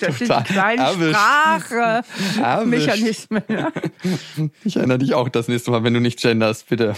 sind 0.00 0.20
die 0.20 0.44
kleinen 0.44 1.14
Sprachmechanismen. 1.14 3.42
Ja. 3.48 3.72
Ich 4.64 4.76
erinnere 4.76 4.98
dich 4.98 5.14
auch 5.14 5.28
das 5.28 5.48
nächste 5.48 5.70
Mal, 5.70 5.84
wenn 5.84 5.94
du 5.94 6.00
nicht 6.00 6.20
genderst, 6.20 6.68
bitte. 6.68 6.94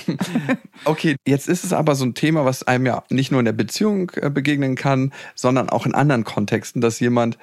Okay, 0.84 1.16
jetzt 1.26 1.48
ist 1.48 1.64
es 1.64 1.72
aber 1.72 1.94
so 1.94 2.04
ein 2.04 2.14
Thema, 2.14 2.44
was 2.44 2.64
einem 2.64 2.86
ja 2.86 3.04
nicht 3.08 3.30
nur 3.30 3.40
in 3.40 3.44
der 3.44 3.52
Beziehung 3.52 4.10
äh, 4.16 4.30
begegnen 4.30 4.74
kann, 4.74 5.12
sondern 5.34 5.70
auch 5.70 5.86
in 5.86 5.94
anderen 5.94 6.24
Kontexten, 6.24 6.80
dass 6.80 6.98
jemand 6.98 7.38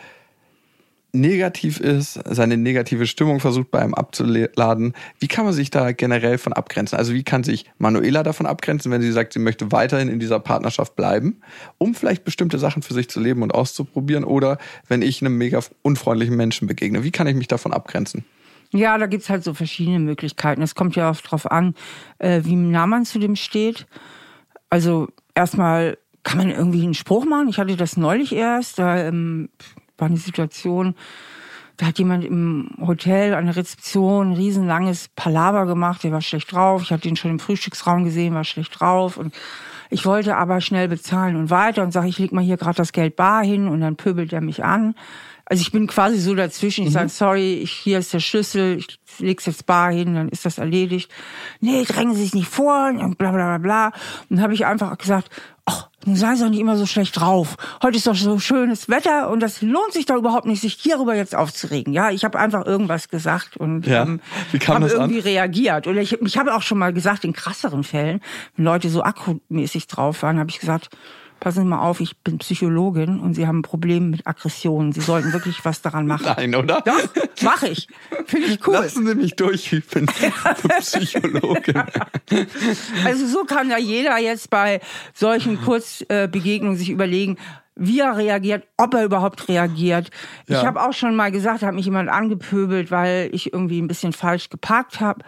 negativ 1.11 1.79
ist, 1.79 2.19
seine 2.25 2.57
negative 2.57 3.07
Stimmung 3.07 3.39
versucht 3.39 3.71
bei 3.71 3.79
einem 3.79 3.93
abzuladen. 3.93 4.93
Wie 5.19 5.27
kann 5.27 5.45
man 5.45 5.53
sich 5.53 5.71
da 5.71 5.91
generell 5.91 6.37
von 6.37 6.53
abgrenzen? 6.53 6.97
Also 6.97 7.13
wie 7.13 7.23
kann 7.23 7.43
sich 7.43 7.65
Manuela 7.77 8.23
davon 8.23 8.45
abgrenzen, 8.45 8.91
wenn 8.91 9.01
sie 9.01 9.11
sagt, 9.11 9.33
sie 9.33 9.39
möchte 9.39 9.71
weiterhin 9.71 10.09
in 10.09 10.19
dieser 10.19 10.39
Partnerschaft 10.39 10.95
bleiben, 10.95 11.41
um 11.77 11.95
vielleicht 11.95 12.23
bestimmte 12.23 12.59
Sachen 12.59 12.83
für 12.83 12.93
sich 12.93 13.09
zu 13.09 13.19
leben 13.19 13.41
und 13.41 13.53
auszuprobieren? 13.53 14.23
Oder 14.23 14.57
wenn 14.87 15.01
ich 15.01 15.21
einem 15.21 15.37
mega 15.37 15.59
unfreundlichen 15.81 16.35
Menschen 16.35 16.67
begegne, 16.67 17.03
wie 17.03 17.11
kann 17.11 17.27
ich 17.27 17.35
mich 17.35 17.47
davon 17.47 17.73
abgrenzen? 17.73 18.23
Ja, 18.71 18.97
da 18.97 19.07
gibt's 19.07 19.29
halt 19.29 19.43
so 19.43 19.53
verschiedene 19.53 19.99
Möglichkeiten. 19.99 20.61
Es 20.61 20.75
kommt 20.75 20.95
ja 20.95 21.09
oft 21.09 21.29
drauf 21.29 21.49
an, 21.49 21.73
äh, 22.19 22.41
wie 22.43 22.55
nah 22.55 22.85
man 22.85 23.05
zu 23.05 23.17
dem 23.17 23.35
steht. 23.35 23.87
Also 24.69 25.07
erstmal 25.33 25.97
kann 26.21 26.37
man 26.37 26.51
irgendwie 26.51 26.83
einen 26.83 26.93
Spruch 26.93 27.25
machen. 27.25 27.49
Ich 27.49 27.57
hatte 27.57 27.75
das 27.75 27.97
neulich 27.97 28.33
erst. 28.33 28.77
Da 28.77 28.97
ähm, 28.97 29.49
war 29.99 30.07
eine 30.07 30.17
Situation, 30.17 30.95
da 31.79 31.85
hat 31.85 31.97
jemand 31.97 32.25
im 32.25 32.71
Hotel 32.85 33.33
an 33.33 33.45
der 33.45 33.55
Rezeption 33.55 34.31
ein 34.31 34.35
riesenlanges 34.35 35.09
Palaver 35.15 35.65
gemacht, 35.65 36.03
der 36.03 36.11
war 36.11 36.21
schlecht 36.21 36.51
drauf. 36.51 36.81
Ich 36.81 36.91
hatte 36.91 37.07
ihn 37.07 37.15
schon 37.15 37.31
im 37.31 37.39
Frühstücksraum 37.39 38.03
gesehen, 38.03 38.33
war 38.33 38.43
schlecht 38.43 38.77
drauf. 38.79 39.15
Und 39.15 39.33
Ich 39.89 40.05
wollte 40.05 40.35
aber 40.35 40.59
schnell 40.59 40.89
bezahlen 40.89 41.37
und 41.37 41.49
weiter 41.49 41.81
und 41.83 41.93
sage, 41.93 42.09
ich 42.09 42.19
leg 42.19 42.33
mal 42.33 42.43
hier 42.43 42.57
gerade 42.57 42.75
das 42.75 42.91
Geld 42.91 43.15
bar 43.15 43.45
hin 43.45 43.69
und 43.69 43.79
dann 43.79 43.95
pöbelt 43.95 44.33
er 44.33 44.41
mich 44.41 44.61
an. 44.61 44.93
Also 45.45 45.61
ich 45.61 45.71
bin 45.71 45.87
quasi 45.87 46.19
so 46.19 46.35
dazwischen. 46.35 46.83
Ich 46.83 46.89
mhm. 46.89 46.93
sage, 46.93 47.09
sorry, 47.09 47.53
ich, 47.55 47.71
hier 47.71 47.97
ist 47.97 48.13
der 48.13 48.19
Schlüssel, 48.19 48.77
ich 48.77 48.99
leg's 49.17 49.45
jetzt 49.47 49.65
bar 49.65 49.91
hin, 49.91 50.13
dann 50.15 50.29
ist 50.29 50.45
das 50.45 50.57
erledigt. 50.57 51.09
Nee, 51.61 51.85
drängen 51.85 52.13
Sie 52.13 52.23
sich 52.23 52.35
nicht 52.35 52.49
vor 52.49 52.89
und 52.89 53.17
bla 53.17 53.31
bla 53.31 53.57
bla 53.57 53.57
bla. 53.57 53.85
Und 54.29 54.37
dann 54.37 54.41
habe 54.41 54.53
ich 54.53 54.65
einfach 54.65 54.95
gesagt, 54.97 55.29
ach, 55.69 55.89
nun 56.05 56.15
sei 56.15 56.35
doch 56.35 56.49
nicht 56.49 56.59
immer 56.59 56.77
so 56.77 56.85
schlecht 56.85 57.19
drauf. 57.19 57.55
Heute 57.83 57.97
ist 57.97 58.07
doch 58.07 58.15
so 58.15 58.39
schönes 58.39 58.89
Wetter 58.89 59.29
und 59.29 59.39
das 59.41 59.61
lohnt 59.61 59.93
sich 59.93 60.05
doch 60.05 60.15
überhaupt 60.15 60.45
nicht, 60.45 60.61
sich 60.61 60.73
hierüber 60.73 61.15
jetzt 61.15 61.35
aufzuregen. 61.35 61.93
Ja, 61.93 62.09
ich 62.09 62.25
habe 62.25 62.39
einfach 62.39 62.65
irgendwas 62.65 63.09
gesagt 63.09 63.57
und 63.57 63.85
ja. 63.85 64.03
ähm, 64.03 64.19
habe 64.67 64.87
irgendwie 64.87 65.19
an? 65.19 65.23
reagiert. 65.23 65.87
Und 65.87 65.97
ich, 65.97 66.13
ich 66.13 66.37
habe 66.37 66.55
auch 66.55 66.61
schon 66.61 66.79
mal 66.79 66.93
gesagt, 66.93 67.23
in 67.23 67.33
krasseren 67.33 67.83
Fällen, 67.83 68.21
wenn 68.55 68.65
Leute 68.65 68.89
so 68.89 69.03
akkumäßig 69.03 69.87
drauf 69.87 70.23
waren, 70.23 70.39
habe 70.39 70.49
ich 70.49 70.59
gesagt, 70.59 70.89
passen 71.39 71.63
Sie 71.63 71.65
mal 71.65 71.79
auf, 71.79 71.99
ich 71.99 72.17
bin 72.17 72.37
Psychologin 72.39 73.19
und 73.19 73.33
Sie 73.33 73.47
haben 73.47 73.59
ein 73.59 73.63
Problem 73.63 74.09
mit 74.09 74.27
Aggressionen. 74.27 74.91
Sie 74.91 75.01
sollten 75.01 75.33
wirklich 75.33 75.63
was 75.65 75.81
daran 75.81 76.07
machen. 76.07 76.33
Nein, 76.37 76.55
oder? 76.55 76.81
Doch, 76.81 77.41
mache 77.43 77.69
ich. 77.69 77.87
Finde 78.25 78.47
ich 78.47 78.67
cool. 78.67 78.73
Lassen 78.73 79.07
Sie 79.07 79.15
mich 79.15 79.35
durch, 79.35 79.71
ich 79.73 79.87
bin 79.87 80.05
Psychologin. 80.05 81.83
Also 83.05 83.25
so 83.27 83.43
kann 83.45 83.69
ja 83.69 83.77
jeder 83.77 84.17
jetzt 84.17 84.49
bei 84.49 84.81
solchen 85.13 85.61
Kurzbegegnungen 85.61 86.77
sich 86.77 86.89
überlegen, 86.89 87.37
wie 87.75 88.01
er 88.01 88.17
reagiert, 88.17 88.67
ob 88.77 88.93
er 88.93 89.05
überhaupt 89.05 89.47
reagiert. 89.47 90.09
Ja. 90.47 90.59
Ich 90.59 90.65
habe 90.65 90.83
auch 90.83 90.93
schon 90.93 91.15
mal 91.15 91.31
gesagt, 91.31 91.61
hat 91.63 91.73
mich 91.73 91.85
jemand 91.85 92.09
angepöbelt, 92.09 92.91
weil 92.91 93.29
ich 93.31 93.53
irgendwie 93.53 93.81
ein 93.81 93.87
bisschen 93.87 94.11
falsch 94.11 94.49
geparkt 94.49 94.99
habe. 94.99 95.23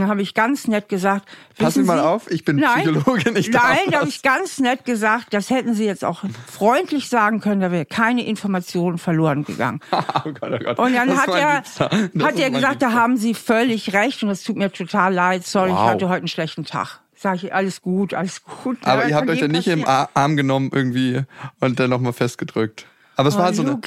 Dann 0.00 0.08
habe 0.08 0.22
ich 0.22 0.34
ganz 0.34 0.68
nett 0.68 0.88
gesagt, 0.88 1.28
passen 1.58 1.82
Sie 1.82 1.86
mal 1.86 2.00
auf, 2.00 2.30
ich 2.30 2.44
bin 2.44 2.56
nein, 2.56 2.84
Psychologin, 2.84 3.36
ich 3.36 3.50
Nein, 3.50 3.78
da 3.90 4.00
habe 4.00 4.08
ich 4.08 4.22
ganz 4.22 4.58
nett 4.58 4.84
gesagt, 4.84 5.32
das 5.32 5.50
hätten 5.50 5.74
Sie 5.74 5.84
jetzt 5.84 6.04
auch 6.04 6.24
freundlich 6.46 7.08
sagen 7.08 7.40
können, 7.40 7.60
da 7.60 7.70
wäre 7.70 7.86
keine 7.86 8.26
Information 8.26 8.98
verloren 8.98 9.44
gegangen. 9.44 9.80
oh 9.92 10.00
Gott, 10.24 10.52
oh 10.52 10.58
Gott. 10.58 10.78
Und 10.78 10.94
dann 10.94 11.08
das 11.08 11.18
hat 11.18 11.34
er, 11.34 12.24
hat 12.24 12.38
er 12.38 12.50
gesagt, 12.50 12.82
da 12.82 12.92
haben 12.92 13.16
Sie 13.16 13.34
völlig 13.34 13.92
recht 13.92 14.22
und 14.22 14.30
es 14.30 14.42
tut 14.42 14.56
mir 14.56 14.70
total 14.72 15.14
leid, 15.14 15.46
sorry, 15.46 15.70
wow. 15.70 15.78
ich 15.78 15.90
hatte 15.90 16.08
heute 16.08 16.18
einen 16.18 16.28
schlechten 16.28 16.64
Tag. 16.64 17.00
Sag 17.18 17.42
ich, 17.42 17.54
alles 17.54 17.80
gut, 17.80 18.12
alles 18.12 18.42
gut. 18.44 18.76
Aber 18.82 19.02
ja, 19.02 19.08
ihr 19.08 19.16
habt 19.16 19.30
euch 19.30 19.40
ja 19.40 19.48
nicht 19.48 19.68
im 19.68 19.86
Arm 19.86 20.36
genommen 20.36 20.70
irgendwie 20.72 21.22
und 21.60 21.80
dann 21.80 21.88
nochmal 21.88 22.12
festgedrückt. 22.12 22.86
Aber 23.16 23.30
es 23.30 23.36
oh, 23.36 23.38
war 23.38 23.54
so 23.54 23.62
eine, 23.62 23.80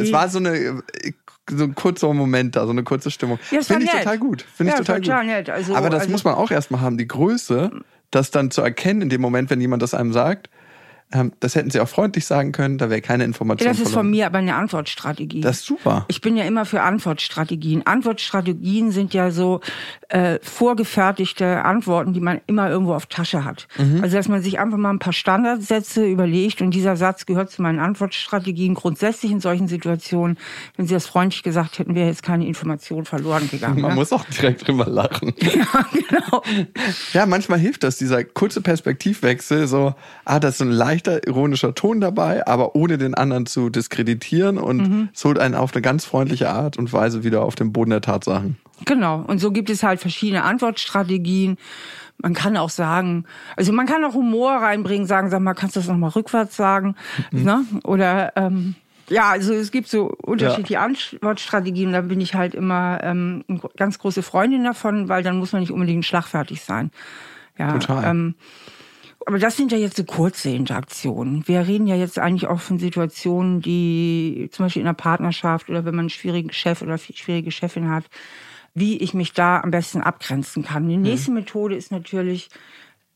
es 0.00 0.12
war 0.12 0.28
so 0.30 0.38
eine 0.38 0.82
so 1.48 1.64
ein 1.64 1.74
kurzer 1.74 2.12
Moment 2.12 2.56
da, 2.56 2.64
so 2.64 2.70
eine 2.70 2.82
kurze 2.82 3.10
Stimmung. 3.10 3.38
Ja, 3.50 3.62
Finde 3.62 3.84
ich 3.84 3.92
nett. 3.92 4.02
total 4.02 4.18
gut. 4.18 4.42
Finde 4.42 4.72
ja, 4.72 4.80
ich 4.80 4.86
total, 4.86 5.00
total 5.00 5.24
gut. 5.24 5.32
Nett. 5.32 5.50
Also, 5.50 5.74
Aber 5.74 5.90
das 5.90 6.00
also, 6.00 6.12
muss 6.12 6.24
man 6.24 6.34
auch 6.34 6.50
erstmal 6.50 6.80
haben, 6.80 6.98
die 6.98 7.08
Größe, 7.08 7.70
das 8.10 8.30
dann 8.30 8.50
zu 8.50 8.62
erkennen 8.62 9.02
in 9.02 9.08
dem 9.08 9.20
Moment, 9.20 9.50
wenn 9.50 9.60
jemand 9.60 9.82
das 9.82 9.94
einem 9.94 10.12
sagt 10.12 10.50
das 11.40 11.56
hätten 11.56 11.70
Sie 11.70 11.80
auch 11.80 11.88
freundlich 11.88 12.24
sagen 12.24 12.52
können, 12.52 12.78
da 12.78 12.88
wäre 12.88 13.00
keine 13.00 13.24
Information. 13.24 13.68
Das 13.68 13.78
ist 13.78 13.88
verloren. 13.88 14.06
von 14.06 14.10
mir 14.10 14.26
aber 14.26 14.38
eine 14.38 14.54
Antwortstrategie. 14.54 15.40
Das 15.40 15.58
ist 15.58 15.66
super. 15.66 16.04
Ich 16.06 16.20
bin 16.20 16.36
ja 16.36 16.44
immer 16.44 16.64
für 16.64 16.82
Antwortstrategien. 16.82 17.84
Antwortstrategien 17.84 18.92
sind 18.92 19.12
ja 19.12 19.32
so 19.32 19.60
äh, 20.08 20.38
vorgefertigte 20.40 21.64
Antworten, 21.64 22.12
die 22.12 22.20
man 22.20 22.40
immer 22.46 22.70
irgendwo 22.70 22.94
auf 22.94 23.06
Tasche 23.06 23.44
hat. 23.44 23.66
Mhm. 23.76 24.02
Also 24.02 24.16
dass 24.16 24.28
man 24.28 24.40
sich 24.40 24.60
einfach 24.60 24.78
mal 24.78 24.90
ein 24.90 25.00
paar 25.00 25.12
Standardsätze 25.12 26.06
überlegt 26.06 26.62
und 26.62 26.70
dieser 26.72 26.96
Satz 26.96 27.26
gehört 27.26 27.50
zu 27.50 27.60
meinen 27.60 27.80
Antwortstrategien. 27.80 28.74
Grundsätzlich 28.74 29.32
in 29.32 29.40
solchen 29.40 29.66
Situationen, 29.66 30.38
wenn 30.76 30.86
Sie 30.86 30.94
das 30.94 31.06
freundlich 31.06 31.42
gesagt 31.42 31.80
hätten, 31.80 31.96
wäre 31.96 32.08
jetzt 32.08 32.22
keine 32.22 32.46
Information 32.46 33.04
verloren 33.04 33.48
gegangen. 33.50 33.80
Man 33.80 33.90
ne? 33.90 33.96
muss 33.96 34.12
auch 34.12 34.24
direkt 34.26 34.66
drüber 34.68 34.86
lachen. 34.86 35.34
ja, 35.40 35.86
genau. 35.92 36.42
Ja, 37.12 37.26
manchmal 37.26 37.58
hilft 37.58 37.82
das, 37.82 37.96
dieser 37.96 38.22
kurze 38.22 38.60
Perspektivwechsel, 38.60 39.66
so, 39.66 39.94
ah, 40.24 40.38
das 40.38 40.52
ist 40.52 40.58
so 40.58 40.64
ein 40.64 40.70
leicht 40.70 40.99
leichter 41.00 41.26
ironischer 41.26 41.74
Ton 41.74 42.00
dabei, 42.00 42.46
aber 42.46 42.74
ohne 42.74 42.98
den 42.98 43.14
anderen 43.14 43.46
zu 43.46 43.70
diskreditieren 43.70 44.58
und 44.58 44.76
mhm. 44.76 45.08
es 45.14 45.24
holt 45.24 45.38
einen 45.38 45.54
auf 45.54 45.74
eine 45.74 45.82
ganz 45.82 46.04
freundliche 46.04 46.50
Art 46.50 46.78
und 46.78 46.92
Weise 46.92 47.24
wieder 47.24 47.42
auf 47.42 47.54
den 47.54 47.72
Boden 47.72 47.90
der 47.90 48.00
Tatsachen. 48.00 48.56
Genau. 48.84 49.24
Und 49.26 49.38
so 49.38 49.50
gibt 49.50 49.70
es 49.70 49.82
halt 49.82 50.00
verschiedene 50.00 50.42
Antwortstrategien. 50.44 51.58
Man 52.18 52.34
kann 52.34 52.56
auch 52.56 52.70
sagen, 52.70 53.24
also 53.56 53.72
man 53.72 53.86
kann 53.86 54.04
auch 54.04 54.14
Humor 54.14 54.52
reinbringen, 54.52 55.06
sagen, 55.06 55.30
sag 55.30 55.40
mal, 55.40 55.54
kannst 55.54 55.76
du 55.76 55.80
das 55.80 55.88
nochmal 55.88 56.10
rückwärts 56.10 56.56
sagen? 56.56 56.94
Mhm. 57.30 57.42
Ne? 57.44 57.64
Oder 57.84 58.32
ähm, 58.36 58.74
ja, 59.08 59.30
also 59.30 59.52
es 59.54 59.70
gibt 59.70 59.88
so 59.88 60.14
unterschiedliche 60.22 60.74
ja. 60.74 60.84
Antwortstrategien. 60.84 61.92
Da 61.92 62.02
bin 62.02 62.20
ich 62.20 62.34
halt 62.34 62.54
immer 62.54 63.00
ähm, 63.02 63.44
eine 63.48 63.60
ganz 63.76 63.98
große 63.98 64.22
Freundin 64.22 64.64
davon, 64.64 65.08
weil 65.08 65.22
dann 65.22 65.38
muss 65.38 65.52
man 65.52 65.60
nicht 65.60 65.72
unbedingt 65.72 66.04
schlagfertig 66.04 66.62
sein. 66.62 66.90
Ja, 67.58 67.72
Total. 67.72 68.10
Ähm, 68.10 68.34
aber 69.30 69.38
das 69.38 69.56
sind 69.56 69.70
ja 69.70 69.78
jetzt 69.78 69.96
so 69.96 70.02
kurze 70.02 70.50
Interaktionen. 70.50 71.46
Wir 71.46 71.64
reden 71.64 71.86
ja 71.86 71.94
jetzt 71.94 72.18
eigentlich 72.18 72.48
auch 72.48 72.58
von 72.58 72.80
Situationen, 72.80 73.60
die 73.60 74.48
zum 74.50 74.64
Beispiel 74.64 74.82
in 74.82 74.88
einer 74.88 74.94
Partnerschaft 74.94 75.70
oder 75.70 75.84
wenn 75.84 75.94
man 75.94 76.06
einen 76.06 76.10
schwierigen 76.10 76.52
Chef 76.52 76.82
oder 76.82 76.98
schwierige 76.98 77.52
Chefin 77.52 77.88
hat, 77.88 78.06
wie 78.74 78.96
ich 78.96 79.14
mich 79.14 79.32
da 79.32 79.60
am 79.60 79.70
besten 79.70 80.00
abgrenzen 80.00 80.64
kann. 80.64 80.88
Die 80.88 80.96
nächste 80.96 81.30
mhm. 81.30 81.36
Methode 81.36 81.76
ist 81.76 81.92
natürlich, 81.92 82.50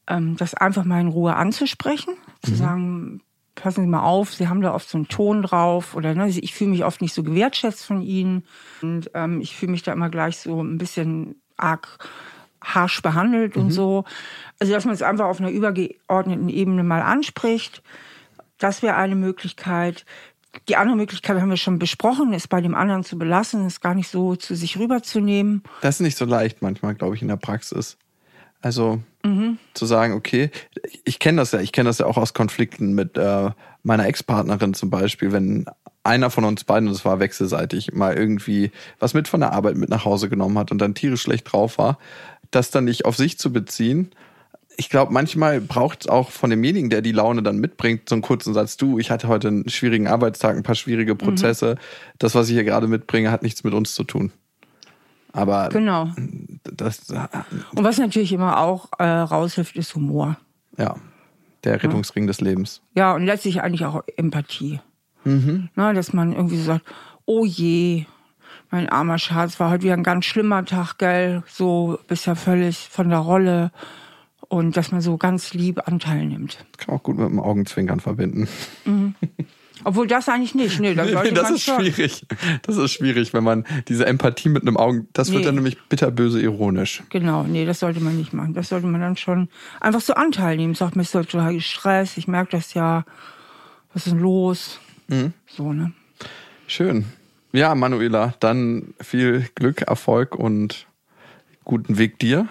ähm, 0.06 0.36
das 0.36 0.54
einfach 0.54 0.84
mal 0.84 1.00
in 1.00 1.08
Ruhe 1.08 1.34
anzusprechen, 1.34 2.14
zu 2.44 2.52
mhm. 2.52 2.56
sagen, 2.56 3.20
passen 3.56 3.80
Sie 3.80 3.90
mal 3.90 4.04
auf, 4.04 4.34
Sie 4.34 4.46
haben 4.46 4.60
da 4.60 4.72
oft 4.72 4.88
so 4.88 4.96
einen 4.98 5.08
Ton 5.08 5.42
drauf 5.42 5.96
oder 5.96 6.14
ne, 6.14 6.28
ich 6.28 6.54
fühle 6.54 6.70
mich 6.70 6.84
oft 6.84 7.02
nicht 7.02 7.12
so 7.12 7.24
gewertschätzt 7.24 7.84
von 7.84 8.02
Ihnen 8.02 8.44
und 8.82 9.10
ähm, 9.14 9.40
ich 9.40 9.56
fühle 9.56 9.72
mich 9.72 9.82
da 9.82 9.92
immer 9.92 10.10
gleich 10.10 10.36
so 10.36 10.62
ein 10.62 10.78
bisschen 10.78 11.42
arg 11.56 11.98
harsch 12.64 13.02
behandelt 13.02 13.56
mhm. 13.56 13.62
und 13.62 13.70
so. 13.70 14.04
Also 14.58 14.72
dass 14.72 14.84
man 14.84 14.94
es 14.94 15.02
einfach 15.02 15.26
auf 15.26 15.40
einer 15.40 15.50
übergeordneten 15.50 16.48
Ebene 16.48 16.82
mal 16.82 17.02
anspricht, 17.02 17.82
das 18.58 18.82
wäre 18.82 18.96
eine 18.96 19.16
Möglichkeit. 19.16 20.04
Die 20.68 20.76
andere 20.76 20.96
Möglichkeit 20.96 21.40
haben 21.40 21.50
wir 21.50 21.56
schon 21.56 21.78
besprochen, 21.78 22.32
ist 22.32 22.48
bei 22.48 22.60
dem 22.60 22.74
anderen 22.74 23.02
zu 23.02 23.18
belassen, 23.18 23.66
es 23.66 23.80
gar 23.80 23.94
nicht 23.94 24.08
so 24.08 24.36
zu 24.36 24.54
sich 24.54 24.78
rüberzunehmen. 24.78 25.62
Das 25.82 25.96
ist 25.96 26.00
nicht 26.00 26.16
so 26.16 26.24
leicht 26.24 26.62
manchmal, 26.62 26.94
glaube 26.94 27.16
ich, 27.16 27.22
in 27.22 27.28
der 27.28 27.36
Praxis. 27.36 27.98
Also 28.62 29.02
mhm. 29.22 29.58
zu 29.74 29.84
sagen, 29.84 30.14
okay, 30.14 30.50
ich 31.04 31.18
kenne 31.18 31.38
das 31.38 31.52
ja, 31.52 31.60
ich 31.60 31.72
kenne 31.72 31.88
das 31.88 31.98
ja 31.98 32.06
auch 32.06 32.16
aus 32.16 32.32
Konflikten 32.32 32.94
mit 32.94 33.18
äh, 33.18 33.50
meiner 33.82 34.06
Ex-Partnerin 34.06 34.72
zum 34.72 34.88
Beispiel, 34.88 35.32
wenn 35.32 35.66
einer 36.02 36.30
von 36.30 36.44
uns 36.44 36.64
beiden, 36.64 36.88
und 36.88 36.94
es 36.94 37.04
war 37.04 37.18
wechselseitig, 37.18 37.92
mal 37.92 38.14
irgendwie 38.14 38.70
was 38.98 39.12
mit 39.12 39.28
von 39.28 39.40
der 39.40 39.52
Arbeit 39.52 39.76
mit 39.76 39.90
nach 39.90 40.04
Hause 40.04 40.28
genommen 40.28 40.58
hat 40.58 40.70
und 40.70 40.78
dann 40.78 40.94
tierisch 40.94 41.22
schlecht 41.22 41.52
drauf 41.52 41.76
war, 41.78 41.98
das 42.54 42.70
dann 42.70 42.84
nicht 42.84 43.04
auf 43.04 43.16
sich 43.16 43.38
zu 43.38 43.52
beziehen. 43.52 44.10
Ich 44.76 44.90
glaube, 44.90 45.12
manchmal 45.12 45.60
braucht 45.60 46.02
es 46.02 46.08
auch 46.08 46.30
von 46.30 46.50
demjenigen, 46.50 46.90
der 46.90 47.00
die 47.00 47.12
Laune 47.12 47.42
dann 47.42 47.58
mitbringt, 47.58 48.08
so 48.08 48.16
einen 48.16 48.22
kurzen 48.22 48.54
Satz, 48.54 48.76
du, 48.76 48.98
ich 48.98 49.10
hatte 49.10 49.28
heute 49.28 49.48
einen 49.48 49.68
schwierigen 49.68 50.08
Arbeitstag, 50.08 50.56
ein 50.56 50.64
paar 50.64 50.74
schwierige 50.74 51.14
Prozesse. 51.14 51.76
Mhm. 51.76 52.14
Das, 52.18 52.34
was 52.34 52.48
ich 52.48 52.54
hier 52.54 52.64
gerade 52.64 52.88
mitbringe, 52.88 53.30
hat 53.30 53.42
nichts 53.42 53.62
mit 53.62 53.72
uns 53.72 53.94
zu 53.94 54.02
tun. 54.02 54.32
Aber 55.32 55.68
genau. 55.68 56.12
Das, 56.62 57.10
Und 57.10 57.84
was 57.84 57.98
natürlich 57.98 58.32
immer 58.32 58.58
auch 58.58 58.88
äh, 58.98 59.04
raushilft, 59.04 59.76
ist 59.76 59.94
Humor. 59.94 60.38
Ja, 60.78 60.96
der 61.64 61.82
Rettungsring 61.82 62.24
ja. 62.24 62.28
des 62.28 62.40
Lebens. 62.40 62.82
Ja, 62.94 63.14
und 63.14 63.26
letztlich 63.26 63.60
eigentlich 63.60 63.84
auch 63.84 64.02
Empathie. 64.16 64.80
Mhm. 65.24 65.70
Na, 65.74 65.92
dass 65.92 66.12
man 66.12 66.32
irgendwie 66.32 66.56
so 66.56 66.64
sagt, 66.64 66.84
oh 67.26 67.44
je, 67.44 68.04
mein 68.70 68.88
armer 68.88 69.18
Schatz, 69.18 69.60
war 69.60 69.70
heute 69.70 69.84
wieder 69.84 69.94
ein 69.94 70.02
ganz 70.02 70.24
schlimmer 70.24 70.64
Tag, 70.64 70.98
gell? 70.98 71.42
So 71.48 71.98
bist 72.08 72.26
ja 72.26 72.34
völlig 72.34 72.88
von 72.90 73.08
der 73.08 73.18
Rolle. 73.18 73.70
Und 74.48 74.76
dass 74.76 74.92
man 74.92 75.00
so 75.00 75.16
ganz 75.16 75.54
lieb 75.54 75.88
Anteil 75.88 76.26
nimmt. 76.26 76.58
Kann 76.76 76.88
man 76.88 76.98
auch 76.98 77.02
gut 77.02 77.16
mit 77.16 77.26
dem 77.26 77.40
Augenzwinkern 77.40 78.00
verbinden. 78.00 78.48
Mhm. 78.84 79.14
Obwohl 79.82 80.06
das 80.06 80.28
eigentlich 80.28 80.54
nicht. 80.54 80.80
Nee, 80.80 80.94
das, 80.94 81.10
nee, 81.10 81.30
das 81.32 81.50
ist 81.50 81.64
schon. 81.64 81.80
schwierig. 81.80 82.26
Das 82.62 82.76
ist 82.76 82.92
schwierig, 82.92 83.34
wenn 83.34 83.44
man 83.44 83.64
diese 83.88 84.06
Empathie 84.06 84.48
mit 84.48 84.62
einem 84.62 84.76
Augen, 84.76 85.08
das 85.12 85.28
nee. 85.28 85.36
wird 85.36 85.46
dann 85.46 85.56
nämlich 85.56 85.78
bitterböse 85.88 86.40
ironisch. 86.40 87.02
Genau, 87.10 87.42
nee, 87.44 87.64
das 87.64 87.80
sollte 87.80 88.00
man 88.00 88.16
nicht 88.16 88.32
machen. 88.32 88.54
Das 88.54 88.68
sollte 88.68 88.86
man 88.86 89.00
dann 89.00 89.16
schon 89.16 89.48
einfach 89.80 90.00
so 90.00 90.14
Anteil 90.14 90.56
nehmen. 90.56 90.74
Sagt, 90.74 90.96
mir 90.96 91.02
ist 91.02 91.12
total 91.12 91.60
Stress, 91.60 92.16
ich 92.16 92.28
merke 92.28 92.52
das 92.52 92.74
ja. 92.74 93.04
Was 93.92 94.06
ist 94.06 94.12
denn 94.12 94.20
los? 94.20 94.80
Mhm. 95.08 95.32
So, 95.46 95.72
ne? 95.72 95.92
Schön. 96.66 97.04
Ja, 97.54 97.76
Manuela, 97.76 98.34
dann 98.40 98.94
viel 99.00 99.46
Glück, 99.54 99.82
Erfolg 99.82 100.34
und 100.34 100.88
guten 101.62 101.98
Weg 101.98 102.18
dir 102.18 102.48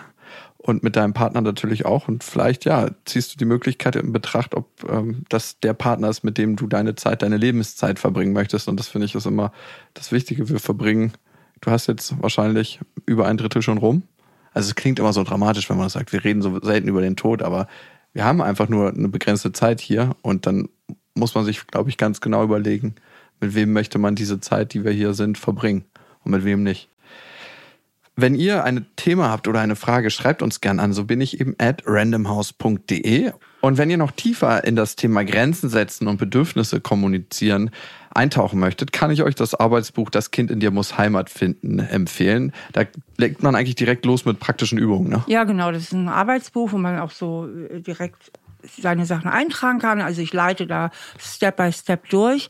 und 0.58 0.82
mit 0.82 0.96
deinem 0.96 1.12
Partner 1.12 1.42
natürlich 1.42 1.86
auch. 1.86 2.08
Und 2.08 2.24
vielleicht, 2.24 2.64
ja, 2.64 2.90
ziehst 3.04 3.34
du 3.34 3.38
die 3.38 3.44
Möglichkeit 3.44 3.98
in 3.98 4.14
Betracht, 4.14 4.56
ob 4.56 4.70
ähm, 4.90 5.26
das 5.28 5.60
der 5.60 5.74
Partner 5.74 6.08
ist, 6.08 6.24
mit 6.24 6.38
dem 6.38 6.56
du 6.56 6.68
deine 6.68 6.96
Zeit, 6.96 7.22
deine 7.22 7.36
Lebenszeit 7.36 8.00
verbringen 8.00 8.32
möchtest. 8.32 8.70
Und 8.70 8.80
das 8.80 8.88
finde 8.88 9.04
ich 9.04 9.14
ist 9.14 9.26
immer 9.26 9.52
das 9.94 10.14
Wichtige. 10.14 10.48
Wir 10.48 10.62
verbringen, 10.62 11.12
du 11.60 11.70
hast 11.70 11.88
jetzt 11.88 12.16
wahrscheinlich 12.22 12.80
über 13.06 13.28
ein 13.28 13.36
Drittel 13.36 13.62
schon 13.62 13.80
rum. 13.80 14.04
Also 14.54 14.70
es 14.70 14.76
klingt 14.76 15.00
immer 15.00 15.12
so 15.12 15.26
dramatisch, 15.26 15.70
wenn 15.70 15.76
man 15.76 15.88
das 15.88 15.94
sagt, 15.94 16.14
wir 16.14 16.24
reden 16.24 16.42
so 16.42 16.62
selten 16.62 16.88
über 16.88 17.02
den 17.02 17.18
Tod, 17.18 17.42
aber 17.42 17.68
wir 18.14 18.24
haben 18.24 18.42
einfach 18.42 18.70
nur 18.70 18.88
eine 18.88 19.10
begrenzte 19.10 19.52
Zeit 19.52 19.82
hier 19.82 20.16
und 20.22 20.46
dann 20.46 20.70
muss 21.14 21.36
man 21.36 21.44
sich, 21.44 21.68
glaube 21.68 21.90
ich, 21.90 21.98
ganz 21.98 22.22
genau 22.22 22.42
überlegen, 22.42 22.96
mit 23.44 23.56
wem 23.56 23.74
möchte 23.74 24.00
man 24.00 24.16
diese 24.16 24.40
Zeit, 24.40 24.74
die 24.74 24.86
wir 24.86 24.94
hier 24.94 25.14
sind, 25.14 25.38
verbringen 25.38 25.84
und 26.24 26.32
mit 26.32 26.46
wem 26.46 26.64
nicht. 26.64 26.88
Wenn 28.16 28.36
ihr 28.36 28.64
ein 28.64 28.86
Thema 28.96 29.30
habt 29.30 29.50
oder 29.50 29.60
eine 29.60 29.76
Frage, 29.76 30.12
schreibt 30.12 30.42
uns 30.42 30.62
gern 30.62 30.80
an. 30.80 30.94
So 30.94 31.04
bin 31.04 31.20
ich 31.20 31.42
eben 31.42 31.56
at 31.58 31.84
randomhouse.de. 31.86 33.32
Und 33.60 33.78
wenn 33.78 33.90
ihr 33.90 33.98
noch 33.98 34.12
tiefer 34.12 34.64
in 34.64 34.78
das 34.78 34.96
Thema 34.96 35.26
Grenzen 35.26 35.68
setzen 35.68 36.08
und 36.08 36.18
Bedürfnisse 36.18 36.80
kommunizieren 36.80 37.72
eintauchen 38.12 38.60
möchtet, 38.60 38.94
kann 38.94 39.12
ich 39.12 39.24
euch 39.24 39.36
das 39.36 39.56
Arbeitsbuch 39.56 40.10
Das 40.10 40.32
Kind 40.32 40.50
in 40.50 40.62
dir 40.62 40.72
muss 40.72 40.98
Heimat 40.98 41.30
finden 41.30 41.80
empfehlen. 41.80 42.54
Da 42.72 42.84
legt 43.18 43.44
man 43.44 43.56
eigentlich 43.56 43.76
direkt 43.76 44.06
los 44.06 44.24
mit 44.24 44.40
praktischen 44.40 44.78
Übungen. 44.78 45.10
Ne? 45.10 45.24
Ja, 45.28 45.44
genau. 45.44 45.72
Das 45.74 45.84
ist 45.84 45.94
ein 45.94 46.08
Arbeitsbuch, 46.08 46.72
wo 46.72 46.78
man 46.78 47.00
auch 47.00 47.12
so 47.12 47.48
äh, 47.48 47.82
direkt 47.82 48.32
seine 48.80 49.06
Sachen 49.06 49.30
eintragen 49.30 49.80
kann. 49.80 50.02
Also 50.02 50.22
ich 50.22 50.34
leite 50.34 50.68
da 50.68 50.92
Step 51.18 51.58
by 51.58 51.72
Step 51.72 52.10
durch. 52.10 52.50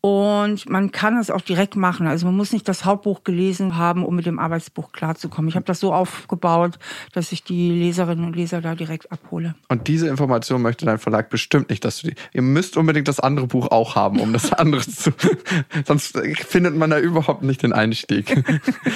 Und 0.00 0.68
man 0.70 0.92
kann 0.92 1.16
es 1.18 1.28
auch 1.28 1.40
direkt 1.40 1.74
machen. 1.74 2.06
Also 2.06 2.26
man 2.26 2.36
muss 2.36 2.52
nicht 2.52 2.68
das 2.68 2.84
Hauptbuch 2.84 3.24
gelesen 3.24 3.76
haben, 3.76 4.04
um 4.04 4.14
mit 4.14 4.26
dem 4.26 4.38
Arbeitsbuch 4.38 4.92
klarzukommen. 4.92 5.48
Ich 5.48 5.56
habe 5.56 5.66
das 5.66 5.80
so 5.80 5.92
aufgebaut, 5.92 6.78
dass 7.12 7.32
ich 7.32 7.42
die 7.42 7.70
Leserinnen 7.70 8.24
und 8.24 8.36
Leser 8.36 8.60
da 8.60 8.76
direkt 8.76 9.10
abhole. 9.10 9.56
Und 9.68 9.88
diese 9.88 10.06
Information 10.06 10.62
möchte 10.62 10.86
dein 10.86 10.98
Verlag 10.98 11.30
bestimmt 11.30 11.70
nicht, 11.70 11.84
dass 11.84 12.00
du 12.00 12.08
die. 12.08 12.14
Ihr 12.32 12.42
müsst 12.42 12.76
unbedingt 12.76 13.08
das 13.08 13.18
andere 13.18 13.48
Buch 13.48 13.72
auch 13.72 13.96
haben, 13.96 14.20
um 14.20 14.32
das 14.32 14.52
andere 14.52 14.82
zu. 14.82 15.10
Sonst 15.84 16.16
findet 16.46 16.76
man 16.76 16.90
da 16.90 17.00
überhaupt 17.00 17.42
nicht 17.42 17.64
den 17.64 17.72
Einstieg. 17.72 18.44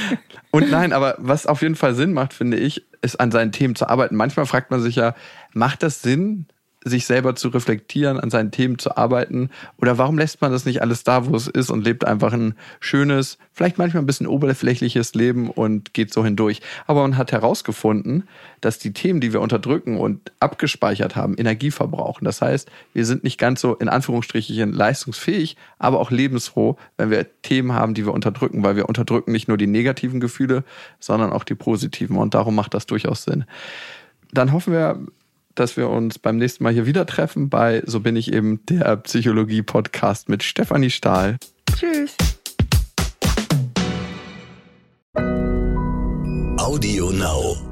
und 0.52 0.70
nein, 0.70 0.92
aber 0.92 1.16
was 1.18 1.46
auf 1.46 1.62
jeden 1.62 1.74
Fall 1.74 1.96
Sinn 1.96 2.12
macht, 2.12 2.32
finde 2.32 2.58
ich, 2.58 2.86
ist 3.00 3.18
an 3.18 3.32
seinen 3.32 3.50
Themen 3.50 3.74
zu 3.74 3.88
arbeiten. 3.88 4.14
Manchmal 4.14 4.46
fragt 4.46 4.70
man 4.70 4.80
sich 4.80 4.94
ja, 4.94 5.16
macht 5.52 5.82
das 5.82 6.00
Sinn, 6.00 6.46
sich 6.84 7.06
selber 7.06 7.34
zu 7.34 7.48
reflektieren, 7.48 8.18
an 8.18 8.30
seinen 8.30 8.50
Themen 8.50 8.78
zu 8.78 8.96
arbeiten? 8.96 9.50
Oder 9.78 9.98
warum 9.98 10.18
lässt 10.18 10.40
man 10.40 10.52
das 10.52 10.64
nicht 10.64 10.82
alles 10.82 11.04
da, 11.04 11.26
wo 11.26 11.36
es 11.36 11.46
ist 11.46 11.70
und 11.70 11.84
lebt 11.84 12.04
einfach 12.04 12.32
ein 12.32 12.54
schönes, 12.80 13.38
vielleicht 13.52 13.78
manchmal 13.78 14.02
ein 14.02 14.06
bisschen 14.06 14.26
oberflächliches 14.26 15.14
Leben 15.14 15.50
und 15.50 15.94
geht 15.94 16.12
so 16.12 16.24
hindurch? 16.24 16.60
Aber 16.86 17.02
man 17.02 17.16
hat 17.16 17.32
herausgefunden, 17.32 18.28
dass 18.60 18.78
die 18.78 18.92
Themen, 18.92 19.20
die 19.20 19.32
wir 19.32 19.40
unterdrücken 19.40 19.96
und 19.96 20.32
abgespeichert 20.40 21.16
haben, 21.16 21.36
Energie 21.36 21.70
verbrauchen. 21.70 22.24
Das 22.24 22.42
heißt, 22.42 22.70
wir 22.92 23.06
sind 23.06 23.24
nicht 23.24 23.38
ganz 23.38 23.60
so 23.60 23.74
in 23.74 23.88
Anführungsstrichen 23.88 24.72
leistungsfähig, 24.72 25.56
aber 25.78 26.00
auch 26.00 26.10
lebensfroh, 26.10 26.76
wenn 26.96 27.10
wir 27.10 27.26
Themen 27.42 27.72
haben, 27.72 27.94
die 27.94 28.06
wir 28.06 28.14
unterdrücken, 28.14 28.62
weil 28.62 28.76
wir 28.76 28.88
unterdrücken 28.88 29.32
nicht 29.32 29.48
nur 29.48 29.56
die 29.56 29.66
negativen 29.66 30.20
Gefühle, 30.20 30.64
sondern 31.00 31.32
auch 31.32 31.44
die 31.44 31.54
positiven. 31.54 32.16
Und 32.16 32.34
darum 32.34 32.54
macht 32.54 32.74
das 32.74 32.86
durchaus 32.86 33.24
Sinn. 33.24 33.44
Dann 34.32 34.52
hoffen 34.52 34.72
wir, 34.72 34.98
dass 35.54 35.76
wir 35.76 35.88
uns 35.88 36.18
beim 36.18 36.36
nächsten 36.36 36.64
Mal 36.64 36.72
hier 36.72 36.86
wieder 36.86 37.06
treffen 37.06 37.48
bei 37.50 37.82
So 37.86 38.00
bin 38.00 38.16
ich 38.16 38.32
eben 38.32 38.64
der 38.66 38.96
Psychologie-Podcast 38.96 40.28
mit 40.28 40.42
Stefanie 40.42 40.90
Stahl. 40.90 41.36
Tschüss. 41.76 42.16
Audio 46.58 47.10
Now. 47.10 47.71